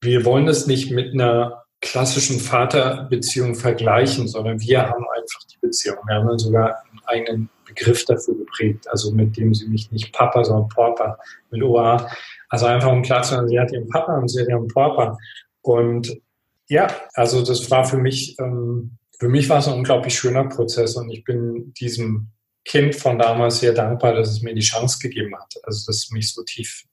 [0.00, 5.98] wir wollen das nicht mit einer klassischen Vaterbeziehung vergleichen, sondern wir haben einfach die Beziehung.
[6.06, 10.12] Wir haben dann sogar einen eigenen Begriff dafür geprägt, also mit dem sie mich nicht
[10.12, 11.18] Papa, sondern Papa
[11.50, 12.10] mit OA.
[12.48, 15.18] Also einfach um klar zu sagen, sie hat ihren Papa und sie hat ihren Papa.
[15.60, 16.20] Und
[16.68, 20.96] ja, also das war für mich, ähm, für mich war es ein unglaublich schöner Prozess
[20.96, 22.28] und ich bin diesem
[22.64, 26.10] Kind von damals sehr dankbar, dass es mir die Chance gegeben hat, also dass es
[26.10, 26.84] mich so tief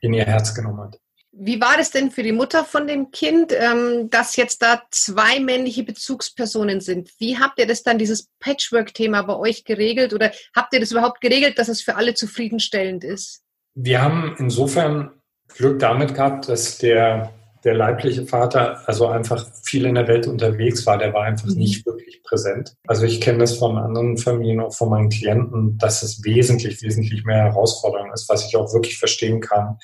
[0.00, 1.00] in ihr Herz genommen hat.
[1.38, 5.38] Wie war das denn für die Mutter von dem Kind, ähm, dass jetzt da zwei
[5.38, 7.10] männliche Bezugspersonen sind?
[7.18, 11.20] Wie habt ihr das dann, dieses Patchwork-Thema bei euch geregelt oder habt ihr das überhaupt
[11.20, 13.42] geregelt, dass es für alle zufriedenstellend ist?
[13.74, 15.10] Wir haben insofern
[15.54, 17.32] Glück damit gehabt, dass der,
[17.64, 20.96] der leibliche Vater also einfach viel in der Welt unterwegs war.
[20.96, 21.56] Der war einfach mhm.
[21.56, 22.74] nicht wirklich präsent.
[22.86, 27.24] Also ich kenne das von anderen Familien, auch von meinen Klienten, dass es wesentlich, wesentlich
[27.24, 29.76] mehr Herausforderung ist, was ich auch wirklich verstehen kann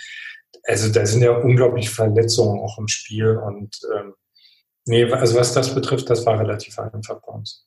[0.64, 4.14] also da sind ja unglaublich Verletzungen auch im Spiel und ähm,
[4.86, 7.66] nee, also was das betrifft, das war relativ einfach bei uns.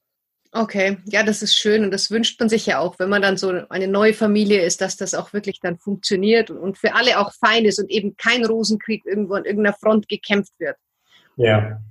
[0.52, 3.36] Okay, ja, das ist schön und das wünscht man sich ja auch, wenn man dann
[3.36, 7.34] so eine neue Familie ist, dass das auch wirklich dann funktioniert und für alle auch
[7.34, 10.78] fein ist und eben kein Rosenkrieg irgendwo an irgendeiner Front gekämpft wird.
[11.36, 11.82] Ja.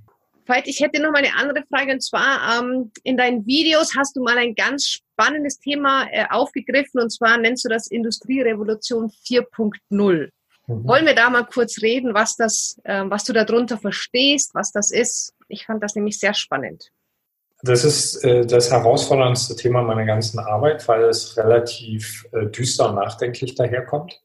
[0.47, 4.15] Veit, ich hätte noch mal eine andere Frage und zwar ähm, in deinen Videos hast
[4.15, 10.29] du mal ein ganz spannendes Thema äh, aufgegriffen und zwar nennst du das Industrierevolution 4.0.
[10.67, 10.87] Mhm.
[10.87, 14.91] Wollen wir da mal kurz reden, was das, äh, was du darunter verstehst, was das
[14.91, 15.33] ist?
[15.47, 16.91] Ich fand das nämlich sehr spannend.
[17.61, 22.95] Das ist äh, das herausforderndste Thema meiner ganzen Arbeit, weil es relativ äh, düster und
[22.95, 24.21] nachdenklich daherkommt.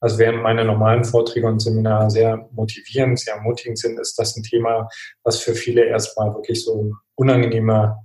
[0.00, 4.42] Also während meine normalen Vorträge und Seminare sehr motivierend, sehr ermutigend sind, ist das ein
[4.42, 4.88] Thema,
[5.22, 8.02] was für viele erstmal wirklich so ein unangenehmer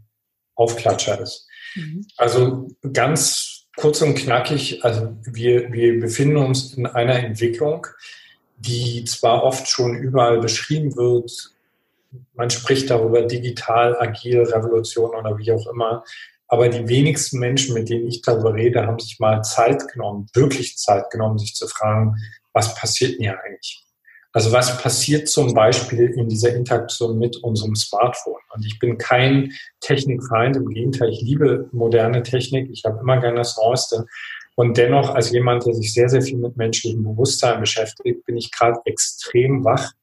[0.54, 1.47] Aufklatscher ist.
[1.76, 2.06] Mhm.
[2.17, 3.46] Also ganz
[3.77, 7.87] kurz und knackig, also wir, wir befinden uns in einer Entwicklung,
[8.57, 11.51] die zwar oft schon überall beschrieben wird,
[12.33, 16.03] man spricht darüber digital, agil, Revolution oder wie auch immer,
[16.47, 20.77] aber die wenigsten Menschen, mit denen ich darüber rede, haben sich mal Zeit genommen, wirklich
[20.77, 22.15] Zeit genommen, sich zu fragen,
[22.53, 23.87] was passiert denn hier eigentlich?
[24.38, 28.39] Also was passiert zum Beispiel in dieser Interaktion mit unserem Smartphone?
[28.54, 33.38] Und ich bin kein Technikfeind, im Gegenteil, ich liebe moderne Technik, ich habe immer gerne
[33.38, 34.06] das Neueste.
[34.54, 38.52] Und dennoch, als jemand, der sich sehr, sehr viel mit menschlichem Bewusstsein beschäftigt, bin ich
[38.52, 39.93] gerade extrem wach,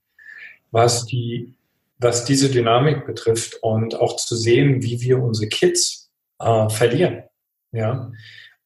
[0.72, 1.54] was die,
[1.98, 7.22] was diese Dynamik betrifft und auch zu sehen, wie wir unsere Kids äh, verlieren.
[7.70, 8.10] Ja.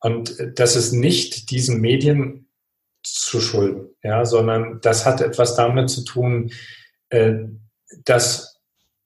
[0.00, 2.47] Und das ist nicht diesen Medien
[3.02, 6.52] zu schulden, ja, sondern das hat etwas damit zu tun,
[7.11, 7.34] äh,
[8.04, 8.61] dass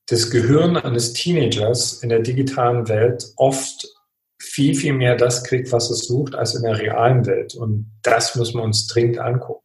[0.06, 3.86] das Gehirn eines Teenagers in der digitalen Welt oft
[4.40, 7.54] viel, viel mehr das kriegt, was es sucht, als in der realen Welt.
[7.54, 9.64] Und das müssen wir uns dringend angucken.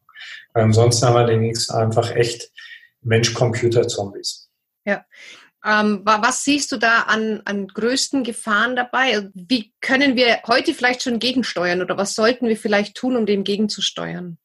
[0.54, 2.52] Weil ansonsten haben wir demnächst einfach echt
[3.02, 4.50] Mensch-Computer-Zombies.
[4.86, 5.06] Ja,
[5.68, 9.30] ähm, was siehst du da an, an größten Gefahren dabei?
[9.34, 13.44] Wie können wir heute vielleicht schon gegensteuern oder was sollten wir vielleicht tun, um dem
[13.44, 14.38] gegenzusteuern?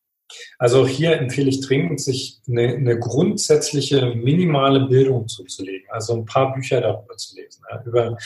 [0.58, 5.86] Also hier empfehle ich dringend, sich eine, eine, grundsätzliche minimale Bildung zuzulegen.
[5.90, 8.16] Also ein paar Bücher darüber zu lesen, ja, über,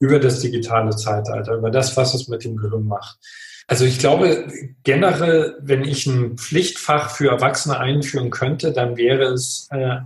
[0.00, 3.18] über das digitale Zeitalter, über das, was es mit dem Gehirn macht.
[3.66, 4.48] Also ich glaube
[4.82, 10.00] generell, wenn ich ein Pflichtfach für Erwachsene einführen könnte, dann wäre es äh,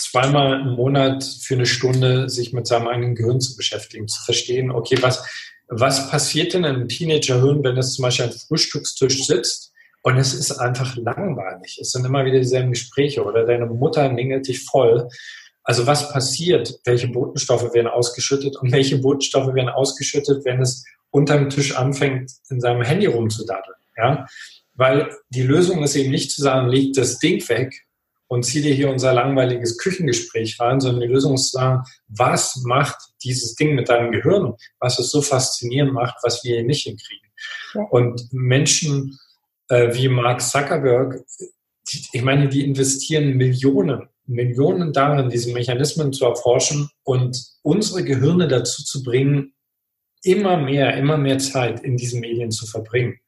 [0.00, 4.70] zweimal im Monat für eine Stunde sich mit seinem eigenen Gehirn zu beschäftigen, zu verstehen,
[4.70, 5.24] okay, was,
[5.68, 10.52] was passiert denn einem Teenagerhirn, wenn es zum Beispiel am Frühstückstisch sitzt und es ist
[10.52, 11.78] einfach langweilig.
[11.80, 15.08] Es sind immer wieder dieselben Gespräche oder deine Mutter ningelt dich voll.
[15.62, 16.80] Also was passiert?
[16.84, 22.60] Welche Botenstoffe werden ausgeschüttet und welche Botenstoffe werden ausgeschüttet, wenn es unterm Tisch anfängt, in
[22.60, 23.76] seinem Handy rumzudaddeln?
[23.96, 24.26] Ja?
[24.74, 27.86] Weil die Lösung ist eben nicht zu sagen, leg das Ding weg,
[28.30, 32.62] und zieh dir hier unser langweiliges Küchengespräch rein, sondern die Lösung ist zu sagen, was
[32.64, 36.84] macht dieses Ding mit deinem Gehirn, was es so faszinierend macht, was wir hier nicht
[36.84, 37.28] hinkriegen.
[37.74, 37.82] Ja.
[37.90, 39.18] Und Menschen
[39.68, 41.24] äh, wie Mark Zuckerberg,
[41.90, 48.46] die, ich meine, die investieren Millionen, Millionen darin, diese Mechanismen zu erforschen und unsere Gehirne
[48.46, 49.54] dazu zu bringen,
[50.22, 53.18] immer mehr, immer mehr Zeit in diesen Medien zu verbringen.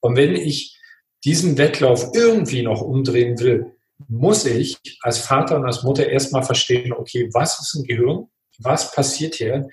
[0.00, 0.78] Und wenn ich
[1.24, 3.72] diesen Wettlauf irgendwie noch umdrehen will,
[4.08, 8.28] muss ich als Vater und als Mutter erstmal verstehen, okay, was ist ein Gehirn?
[8.58, 9.68] Was passiert hier?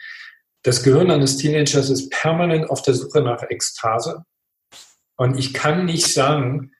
[0.63, 4.24] Das Gehirn eines Teenagers ist permanent auf der Suche nach Ekstase.
[5.18, 6.72] Und ich kann nicht sagen,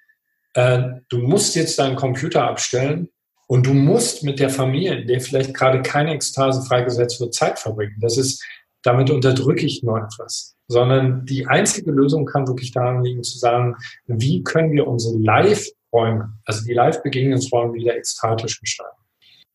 [0.54, 3.10] äh, du musst jetzt deinen Computer abstellen
[3.48, 7.60] und du musst mit der Familie, in der vielleicht gerade keine Ekstase freigesetzt wird, Zeit
[7.60, 7.96] verbringen.
[8.02, 8.44] Das ist,
[8.84, 10.56] damit unterdrücke ich nur etwas.
[10.68, 15.68] Sondern die einzige Lösung kann wirklich daran liegen, zu sagen, wie können wir unsere Live
[15.93, 18.97] Räume, also die Live-Begegnungsräume wieder ekstatisch gestalten.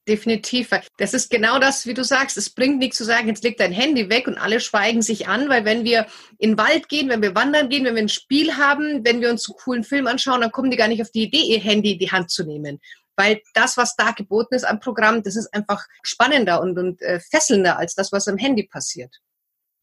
[0.09, 0.71] Definitiv.
[0.97, 2.37] Das ist genau das, wie du sagst.
[2.37, 5.49] Es bringt nichts zu sagen, jetzt leg dein Handy weg und alle schweigen sich an,
[5.49, 6.07] weil wenn wir
[6.39, 9.31] in den Wald gehen, wenn wir wandern gehen, wenn wir ein Spiel haben, wenn wir
[9.31, 11.93] uns einen coolen Film anschauen, dann kommen die gar nicht auf die Idee, ihr Handy
[11.93, 12.81] in die Hand zu nehmen.
[13.15, 17.21] Weil das, was da geboten ist am Programm, das ist einfach spannender und, und äh,
[17.21, 19.21] fesselnder als das, was am Handy passiert.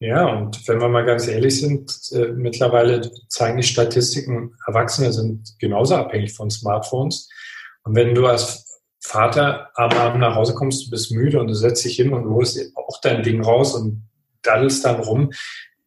[0.02, 5.54] Ja, und wenn wir mal ganz ehrlich sind, äh, mittlerweile zeigen die Statistiken, Erwachsene sind
[5.58, 7.28] genauso abhängig von Smartphones.
[7.84, 11.54] Und wenn du als Vater am Abend nach Hause kommst, du bist müde und du
[11.54, 14.02] setzt dich hin und du holst auch dein Ding raus und
[14.40, 15.32] daddelst dann rum,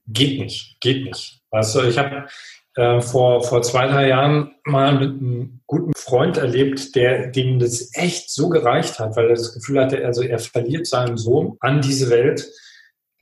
[0.06, 1.42] geht nicht, geht nicht.
[1.50, 2.28] Weißt du, ich habe
[2.76, 7.90] äh, vor, vor zwei, drei Jahren mal mit einem guten Freund erlebt, der dem das
[7.94, 11.82] echt so gereicht hat, weil er das Gefühl hatte, also er verliert seinen Sohn an
[11.82, 12.48] diese Welt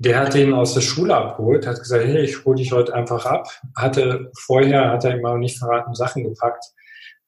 [0.01, 3.23] der hat ihn aus der Schule abgeholt, hat gesagt, hey, ich hole dich heute einfach
[3.25, 3.47] ab.
[3.75, 6.65] Hatte vorher, hat er ihm aber nicht verraten, Sachen gepackt,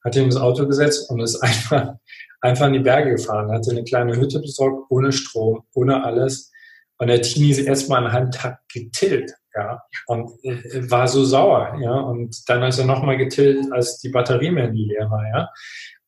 [0.02, 1.94] hat ihn ins Auto gesetzt und ist einfach,
[2.40, 6.50] einfach in die Berge gefahren, hatte eine kleine Hütte besorgt, ohne Strom, ohne alles.
[6.98, 11.78] Und der Teenie ist erstmal einen halben Tag getillt, ja, und äh, war so sauer,
[11.80, 11.94] ja.
[11.94, 15.48] Und dann ist er nochmal getillt, als die Batterie mehr nie leer war, ja.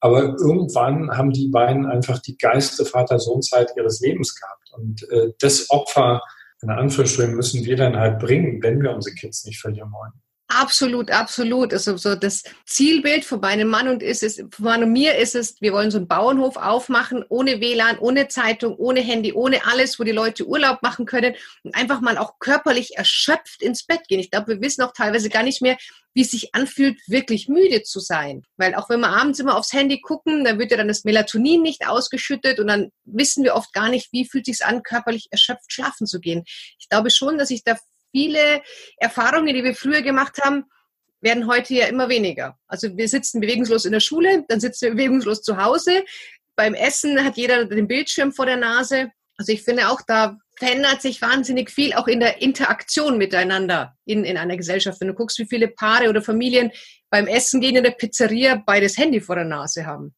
[0.00, 4.72] Aber irgendwann haben die beiden einfach die geilste Vater-Sohn-Zeit ihres Lebens gehabt.
[4.72, 6.20] Und äh, das Opfer
[6.62, 10.12] in Anführungsstrichen müssen wir dann halt bringen, wenn wir unsere Kids nicht verlieren wollen.
[10.48, 11.72] Absolut, absolut.
[11.72, 15.35] Also so das Zielbild von meinem Mann und ist es, von Mann und mir ist
[15.35, 19.98] es, wir wollen so einen Bauernhof aufmachen, ohne WLAN, ohne Zeitung, ohne Handy, ohne alles,
[19.98, 24.20] wo die Leute Urlaub machen können und einfach mal auch körperlich erschöpft ins Bett gehen.
[24.20, 25.76] Ich glaube, wir wissen auch teilweise gar nicht mehr,
[26.14, 28.44] wie es sich anfühlt, wirklich müde zu sein.
[28.56, 31.61] Weil auch wenn wir abends immer aufs Handy gucken, dann wird ja dann das Melatonin
[31.61, 35.26] nicht ausgeschüttet und dann wissen wir oft gar nicht, wie fühlt es sich an, körperlich
[35.32, 36.44] erschöpft schlafen zu gehen.
[36.78, 37.76] Ich glaube schon, dass ich da
[38.12, 38.62] viele
[38.98, 40.64] Erfahrungen, die wir früher gemacht haben,
[41.20, 42.58] werden heute ja immer weniger.
[42.68, 46.04] Also wir sitzen bewegungslos in der Schule, dann sitzen wir bewegungslos zu Hause.
[46.56, 49.10] Beim Essen hat jeder den Bildschirm vor der Nase.
[49.36, 54.24] Also ich finde auch, da verändert sich wahnsinnig viel, auch in der Interaktion miteinander in,
[54.24, 55.00] in einer Gesellschaft.
[55.00, 56.70] Wenn du guckst, wie viele Paare oder Familien
[57.10, 60.14] beim Essen gehen in der Pizzeria beides Handy vor der Nase haben.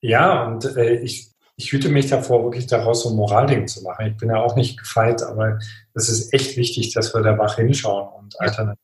[0.00, 1.28] Ja, und äh, ich
[1.58, 4.06] ich hüte mich davor, wirklich daraus so ein Moralding zu machen.
[4.06, 5.58] Ich bin ja auch nicht gefeit, aber
[5.92, 8.78] es ist echt wichtig, dass wir da wach hinschauen und Alternativen.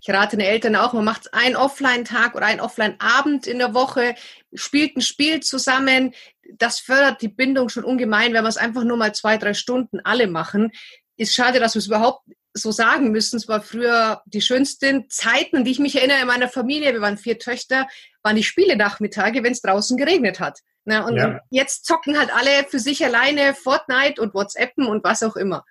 [0.00, 4.14] Ich rate den Eltern auch, man macht einen Offline-Tag oder einen Offline-Abend in der Woche,
[4.54, 6.14] spielt ein Spiel zusammen.
[6.54, 9.98] Das fördert die Bindung schon ungemein, wenn wir es einfach nur mal zwei, drei Stunden
[10.00, 10.70] alle machen.
[11.16, 12.22] Ist schade, dass wir es überhaupt
[12.54, 13.36] so sagen müssen.
[13.36, 16.92] Es war früher die schönsten Zeiten, an die ich mich erinnere in meiner Familie.
[16.92, 17.88] Wir waren vier Töchter,
[18.22, 20.60] waren die Spiele-Nachmittage, wenn es draußen geregnet hat.
[20.84, 21.40] Na, und ja.
[21.50, 25.64] jetzt zocken halt alle für sich alleine Fortnite und WhatsAppen und was auch immer.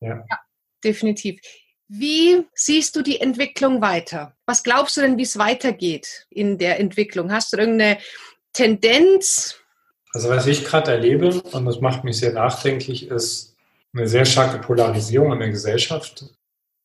[0.00, 0.24] Ja.
[0.30, 0.38] ja,
[0.84, 1.40] definitiv.
[1.88, 4.36] Wie siehst du die Entwicklung weiter?
[4.46, 7.32] Was glaubst du denn, wie es weitergeht in der Entwicklung?
[7.32, 7.98] Hast du irgendeine
[8.52, 9.56] Tendenz?
[10.12, 13.49] Also was ich gerade erlebe, und das macht mich sehr nachdenklich, ist
[13.94, 16.24] eine sehr starke Polarisierung in der Gesellschaft.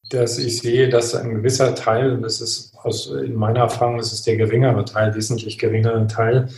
[0.10, 4.14] Dass ich sehe, dass ein gewisser Teil, und das ist aus, in meiner Erfahrung, das
[4.14, 6.50] ist der geringere Teil, wesentlich geringere Teil,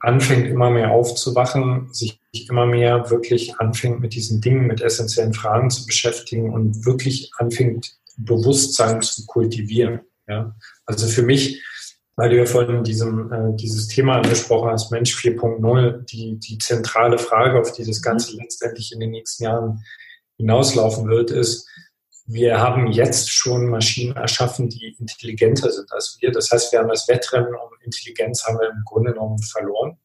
[0.00, 5.70] anfängt immer mehr aufzuwachen, sich immer mehr wirklich anfängt mit diesen Dingen, mit essentiellen Fragen
[5.70, 10.00] zu beschäftigen und wirklich anfängt, Bewusstsein zu kultivieren.
[10.26, 10.54] Ja?
[10.86, 11.62] Also für mich,
[12.16, 17.18] weil du ja vorhin diesem, äh, dieses Thema angesprochen hast, Mensch 4.0, die, die zentrale
[17.18, 19.84] Frage, auf die das Ganze letztendlich in den nächsten Jahren
[20.36, 21.68] hinauslaufen wird, ist,
[22.26, 26.30] wir haben jetzt schon Maschinen erschaffen, die intelligenter sind als wir.
[26.30, 29.98] Das heißt, wir haben das Wettrennen um Intelligenz haben wir im Grunde genommen verloren.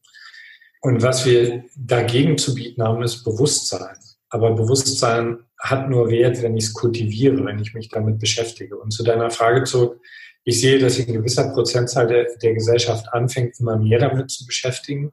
[0.82, 3.98] Und was wir dagegen zu bieten haben, ist Bewusstsein.
[4.30, 8.78] Aber Bewusstsein hat nur Wert, wenn ich es kultiviere, wenn ich mich damit beschäftige.
[8.78, 10.02] Und zu deiner Frage zurück,
[10.48, 14.46] ich sehe, dass sich ein gewisser Prozentzahl der, der Gesellschaft anfängt, immer mehr damit zu
[14.46, 15.12] beschäftigen.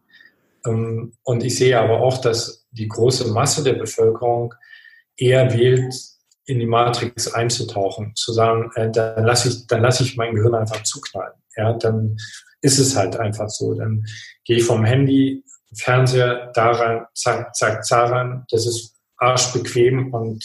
[0.65, 4.55] Ähm, und ich sehe aber auch, dass die große Masse der Bevölkerung
[5.17, 5.93] eher wählt,
[6.47, 10.55] in die Matrix einzutauchen, zu sagen, äh, dann lasse ich, dann lasse ich mein Gehirn
[10.55, 11.35] einfach zuknallen.
[11.57, 12.17] Ja, dann
[12.61, 13.75] ist es halt einfach so.
[13.75, 14.07] Dann
[14.45, 15.43] gehe ich vom Handy,
[15.75, 18.45] Fernseher, daran, zack, zack, zaran.
[18.51, 20.45] Das ist arschbequem und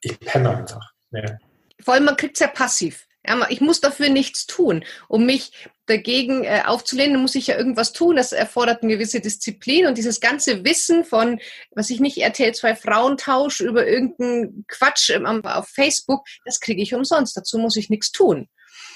[0.00, 0.90] ich penne einfach.
[1.12, 1.38] Ja.
[1.80, 3.06] Vor allem, man kriegt es ja passiv.
[3.26, 4.84] Ja, ich muss dafür nichts tun.
[5.08, 5.52] Um mich
[5.86, 8.16] dagegen äh, aufzulehnen, muss ich ja irgendwas tun.
[8.16, 11.38] Das erfordert eine gewisse Disziplin und dieses ganze Wissen von,
[11.72, 17.36] was ich nicht RTL 2 Frauentausch über irgendeinen Quatsch auf Facebook, das kriege ich umsonst.
[17.36, 18.48] Dazu muss ich nichts tun.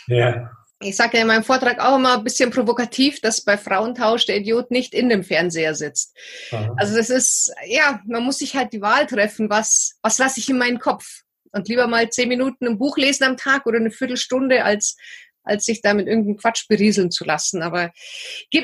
[0.07, 0.51] Ja.
[0.81, 4.39] Ich sage ja in meinem Vortrag auch immer ein bisschen provokativ, dass bei Frauentausch der
[4.39, 6.17] Idiot nicht in dem Fernseher sitzt.
[6.51, 6.75] Aha.
[6.77, 10.49] Also das ist, ja, man muss sich halt die Wahl treffen, was, was lasse ich
[10.49, 11.24] in meinen Kopf
[11.55, 14.97] und lieber mal zehn Minuten ein Buch lesen am Tag oder eine Viertelstunde, als,
[15.45, 17.63] als sich da mit irgendeinem Quatsch berieseln zu lassen.
[17.63, 17.93] Aber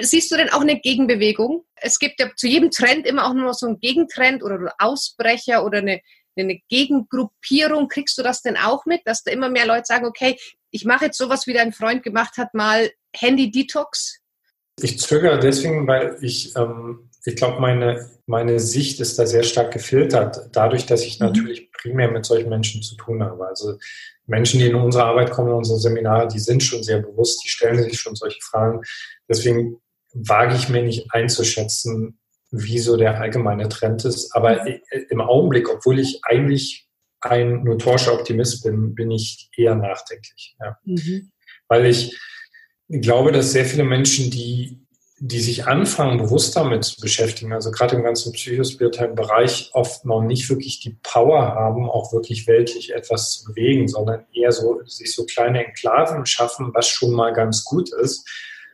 [0.00, 1.64] siehst du denn auch eine Gegenbewegung?
[1.76, 5.78] Es gibt ja zu jedem Trend immer auch nur so einen Gegentrend oder Ausbrecher oder
[5.78, 6.00] eine,
[6.36, 7.88] eine Gegengruppierung.
[7.88, 10.36] Kriegst du das denn auch mit, dass da immer mehr Leute sagen, okay,
[10.72, 14.20] ich mache jetzt sowas, wie dein Freund gemacht hat, mal Handy-Detox?
[14.82, 19.72] Ich zögere deswegen, weil ich ähm, ich glaube, meine, meine Sicht ist da sehr stark
[19.72, 21.26] gefiltert, dadurch, dass ich mhm.
[21.26, 23.46] natürlich primär mit solchen Menschen zu tun habe.
[23.46, 23.78] Also
[24.26, 27.48] Menschen, die in unsere Arbeit kommen, in unsere Seminare, die sind schon sehr bewusst, die
[27.48, 28.80] stellen sich schon solche Fragen.
[29.28, 29.78] Deswegen
[30.12, 32.18] wage ich mir nicht einzuschätzen,
[32.50, 34.34] wie so der allgemeine Trend ist.
[34.34, 34.80] Aber mhm.
[35.10, 36.86] im Augenblick, obwohl ich eigentlich
[37.20, 40.56] ein notorischer Optimist bin, bin ich eher nachdenklich.
[40.60, 40.78] Ja.
[40.84, 41.30] Mhm.
[41.68, 42.18] Weil ich
[42.88, 44.79] glaube, dass sehr viele Menschen, die
[45.22, 50.22] die sich anfangen, bewusst damit zu beschäftigen, also gerade im ganzen psychospirituellen Bereich, oft noch
[50.22, 55.14] nicht wirklich die Power haben, auch wirklich weltlich etwas zu bewegen, sondern eher so, sich
[55.14, 58.26] so kleine Enklaven schaffen, was schon mal ganz gut ist.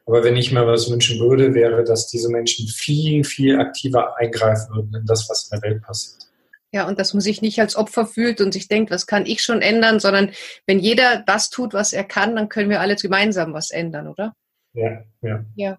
[0.07, 4.72] Aber wenn ich mir was wünschen würde, wäre, dass diese Menschen viel, viel aktiver eingreifen
[4.72, 6.28] würden in das, was in der Welt passiert.
[6.70, 9.42] Ja, und dass man sich nicht als Opfer fühlt und sich denkt, was kann ich
[9.42, 10.30] schon ändern, sondern
[10.64, 14.32] wenn jeder das tut, was er kann, dann können wir alle gemeinsam was ändern, oder?
[14.74, 15.44] Ja, ja.
[15.57, 15.78] Ja.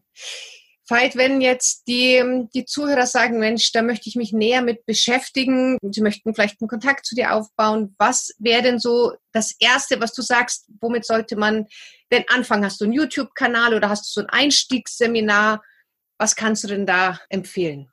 [0.89, 5.77] Veit, wenn jetzt die, die Zuhörer sagen, Mensch, da möchte ich mich näher mit beschäftigen,
[5.81, 10.13] sie möchten vielleicht einen Kontakt zu dir aufbauen, was wäre denn so das Erste, was
[10.13, 11.65] du sagst, womit sollte man
[12.11, 12.63] denn anfangen?
[12.63, 15.61] Hast du einen YouTube-Kanal oder hast du so ein Einstiegsseminar?
[16.17, 17.89] Was kannst du denn da empfehlen?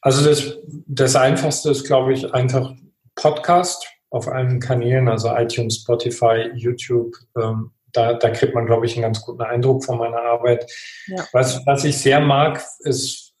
[0.00, 2.72] Also das, das Einfachste ist, glaube ich, einfach
[3.14, 8.94] Podcast auf allen Kanälen, also iTunes, Spotify, YouTube, ähm, da, da kriegt man, glaube ich,
[8.94, 10.70] einen ganz guten Eindruck von meiner Arbeit.
[11.06, 11.26] Ja.
[11.32, 13.32] Was, was ich sehr mag, ist,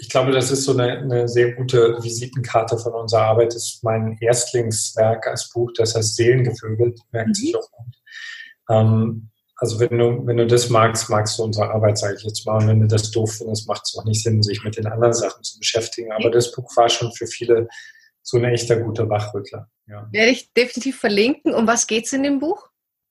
[0.00, 4.16] ich glaube, das ist so eine, eine sehr gute Visitenkarte von unserer Arbeit, ist mein
[4.20, 7.34] Erstlingswerk als Buch, das heißt Seelengevögelt, merkt mhm.
[7.34, 7.94] sich auch gut.
[8.70, 9.30] Ähm,
[9.60, 12.58] also wenn du, wenn du das magst, magst du unsere Arbeit, sage ich jetzt mal.
[12.58, 15.12] Und wenn du das doof findest, macht es auch nicht Sinn, sich mit den anderen
[15.12, 16.12] Sachen zu beschäftigen.
[16.12, 17.66] Aber das Buch war schon für viele
[18.22, 19.68] so ein echter guter Wachrüttler.
[19.88, 20.08] Ja.
[20.12, 21.54] Werde ich definitiv verlinken.
[21.54, 22.68] Um was geht es in dem Buch?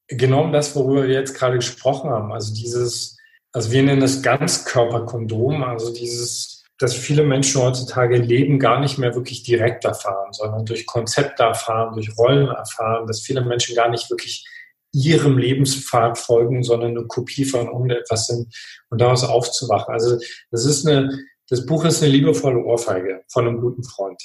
[0.08, 2.32] Genau um das, worüber wir jetzt gerade gesprochen haben.
[2.32, 3.18] Also dieses,
[3.52, 9.16] also wir nennen das Ganzkörperkondom, also dieses, dass viele Menschen heutzutage Leben gar nicht mehr
[9.16, 14.10] wirklich direkt erfahren, sondern durch Konzepte erfahren, durch Rollen erfahren, dass viele Menschen gar nicht
[14.10, 14.46] wirklich
[14.94, 18.54] ihrem Lebenspfad folgen, sondern eine Kopie von irgendetwas sind
[18.90, 19.94] und daraus aufzuwachen.
[19.94, 20.18] Also
[20.52, 21.18] das ist eine,
[21.50, 24.22] das Buch ist eine liebevolle Ohrfeige von einem guten Freund.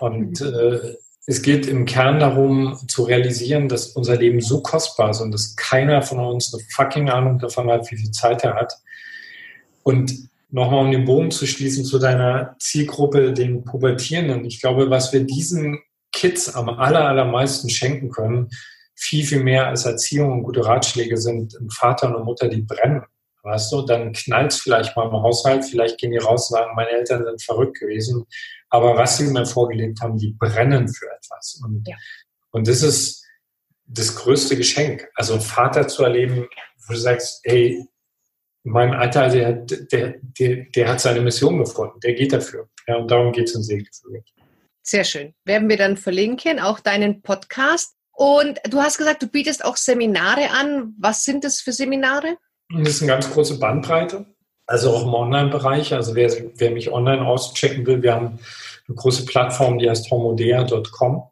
[0.00, 0.46] Und mhm.
[0.46, 0.94] äh,
[1.30, 5.56] es geht im Kern darum zu realisieren, dass unser Leben so kostbar ist und dass
[5.56, 8.72] keiner von uns eine fucking Ahnung davon hat, wie viel Zeit er hat.
[9.82, 14.46] Und nochmal um den Bogen zu schließen zu deiner Zielgruppe, den Pubertierenden.
[14.46, 15.78] Ich glaube, was wir diesen
[16.12, 18.48] Kids am aller, allermeisten schenken können,
[18.94, 22.62] viel, viel mehr als Erziehung und gute Ratschläge sind ein Vater und eine Mutter, die
[22.62, 23.02] brennen.
[23.42, 26.74] Weißt du, dann knallt es vielleicht mal im Haushalt, vielleicht gehen die raus und sagen,
[26.74, 28.24] meine Eltern sind verrückt gewesen.
[28.70, 31.60] Aber was sie mir vorgelebt haben, die brennen für etwas.
[31.64, 31.96] Und, ja.
[32.50, 33.24] und das ist
[33.86, 35.08] das größte Geschenk.
[35.14, 36.48] Also Vater zu erleben,
[36.86, 37.86] wo du sagst, ey,
[38.64, 42.68] mein Alter, der, der, der, der hat seine Mission gefunden, der geht dafür.
[42.86, 44.22] Ja, und darum geht es in Segelgefühl.
[44.82, 45.34] Sehr schön.
[45.44, 47.94] Werden wir dann verlinken, auch deinen Podcast.
[48.12, 50.94] Und du hast gesagt, du bietest auch Seminare an.
[50.98, 52.36] Was sind das für Seminare?
[52.70, 54.26] Das ist eine ganz große Bandbreite.
[54.68, 55.94] Also auch im Online-Bereich.
[55.94, 58.38] Also wer, wer mich online auschecken will, wir haben
[58.86, 61.22] eine große Plattform, die heißt homodea.com.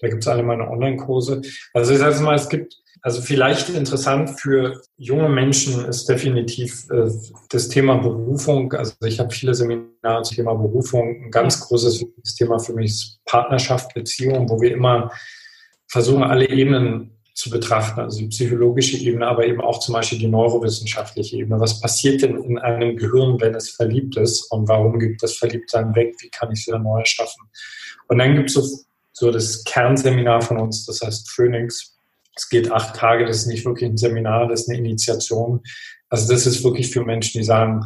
[0.00, 1.40] Da gibt es alle meine Online-Kurse.
[1.72, 7.08] Also ich sage mal, es gibt, also vielleicht interessant für junge Menschen ist definitiv äh,
[7.50, 8.72] das Thema Berufung.
[8.72, 11.26] Also ich habe viele Seminare zum Thema Berufung.
[11.26, 12.04] Ein ganz großes
[12.36, 15.12] Thema für mich ist Partnerschaft, Beziehung, wo wir immer
[15.86, 20.28] versuchen, alle Ebenen zu betrachten, also die psychologische Ebene, aber eben auch zum Beispiel die
[20.28, 21.58] neurowissenschaftliche Ebene.
[21.58, 25.94] Was passiert denn in einem Gehirn, wenn es verliebt ist und warum gibt das Verliebtsein
[25.96, 26.14] weg?
[26.20, 27.42] Wie kann ich es wieder neu erschaffen?
[28.06, 28.78] Und dann gibt es so,
[29.12, 31.96] so das Kernseminar von uns, das heißt Phoenix.
[32.36, 35.60] Es geht acht Tage, das ist nicht wirklich ein Seminar, das ist eine Initiation.
[36.08, 37.84] Also das ist wirklich für Menschen, die sagen,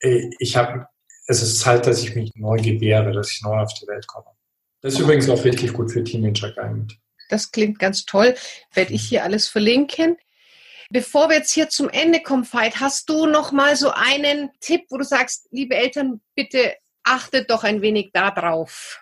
[0.00, 0.86] ey, ich habe,
[1.26, 4.26] es ist Zeit, dass ich mich neu gebäre, dass ich neu auf die Welt komme.
[4.82, 6.98] Das ist übrigens auch richtig gut für Teenager geeignet.
[7.30, 8.34] Das klingt ganz toll.
[8.74, 10.16] Werde ich hier alles verlinken.
[10.90, 14.82] Bevor wir jetzt hier zum Ende kommen, Veit, hast du noch mal so einen Tipp,
[14.90, 16.74] wo du sagst, liebe Eltern, bitte
[17.04, 19.00] achtet doch ein wenig darauf.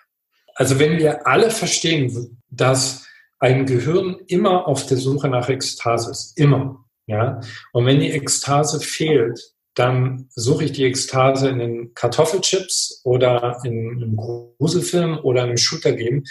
[0.53, 3.07] Also wenn wir alle verstehen, dass
[3.39, 7.39] ein Gehirn immer auf der Suche nach Ekstase ist, immer, ja,
[7.71, 9.39] und wenn die Ekstase fehlt,
[9.73, 16.23] dann suche ich die Ekstase in den Kartoffelchips oder in einem Gruselfilm oder einem Shooter-Game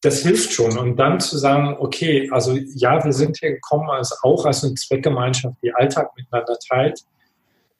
[0.00, 0.78] das hilft schon.
[0.78, 4.74] Und dann zu sagen, okay, also ja, wir sind hier gekommen als auch als eine
[4.74, 7.02] Zweckgemeinschaft, die Alltag miteinander teilt.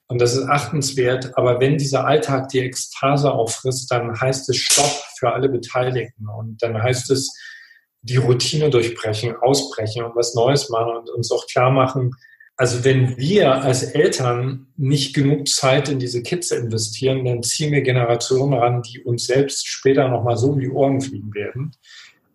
[0.07, 1.37] Und das ist achtenswert.
[1.37, 6.27] Aber wenn dieser Alltag die Ekstase auffrisst, dann heißt es Stopp für alle Beteiligten.
[6.27, 7.31] Und dann heißt es
[8.01, 12.15] die Routine durchbrechen, ausbrechen und was Neues machen und uns auch klar machen,
[12.59, 17.81] also wenn wir als Eltern nicht genug Zeit in diese Kids investieren, dann ziehen wir
[17.81, 21.71] Generationen ran, die uns selbst später nochmal so um die Ohren fliegen werden.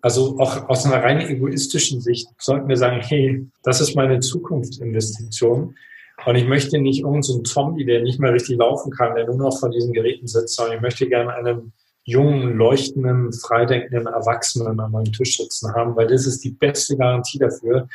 [0.00, 5.76] Also auch aus einer rein egoistischen Sicht sollten wir sagen, hey, das ist meine Zukunftsinvestition.
[6.24, 9.36] Und ich möchte nicht irgendeinen so Zombie, der nicht mehr richtig laufen kann, der nur
[9.36, 14.90] noch vor diesen Geräten sitzt, sondern ich möchte gerne einen jungen, leuchtenden, freidenkenden Erwachsenen an
[14.90, 17.88] meinem Tisch sitzen haben, weil das ist die beste Garantie dafür,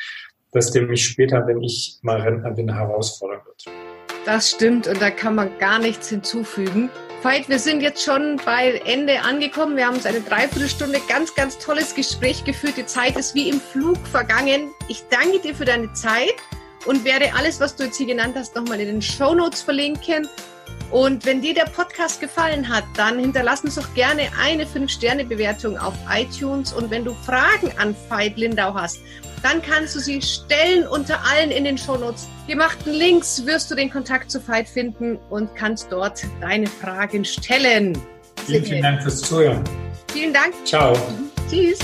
[0.52, 3.64] dass der mich später, wenn ich mal Rentner bin, herausfordern wird.
[4.24, 6.90] Das stimmt und da kann man gar nichts hinzufügen.
[7.22, 9.76] Veit, wir sind jetzt schon bei Ende angekommen.
[9.76, 12.74] Wir haben uns eine Dreiviertelstunde ganz, ganz tolles Gespräch geführt.
[12.78, 14.70] Die Zeit ist wie im Flug vergangen.
[14.88, 16.34] Ich danke dir für deine Zeit
[16.86, 20.26] und werde alles, was du jetzt hier genannt hast, nochmal in den Show Notes verlinken.
[20.90, 25.94] Und wenn dir der Podcast gefallen hat, dann hinterlass uns doch gerne eine 5-Sterne-Bewertung auf
[26.10, 26.72] iTunes.
[26.72, 29.00] Und wenn du Fragen an Veit Lindau hast,
[29.42, 33.90] dann kannst du sie stellen unter allen in den Shownotes gemachten Links wirst du den
[33.90, 37.96] Kontakt zu Veit finden und kannst dort deine Fragen stellen.
[38.46, 39.62] Vielen, vielen Dank fürs Zuhören.
[40.12, 40.54] Vielen Dank.
[40.64, 40.96] Ciao.
[41.48, 41.78] Tschüss.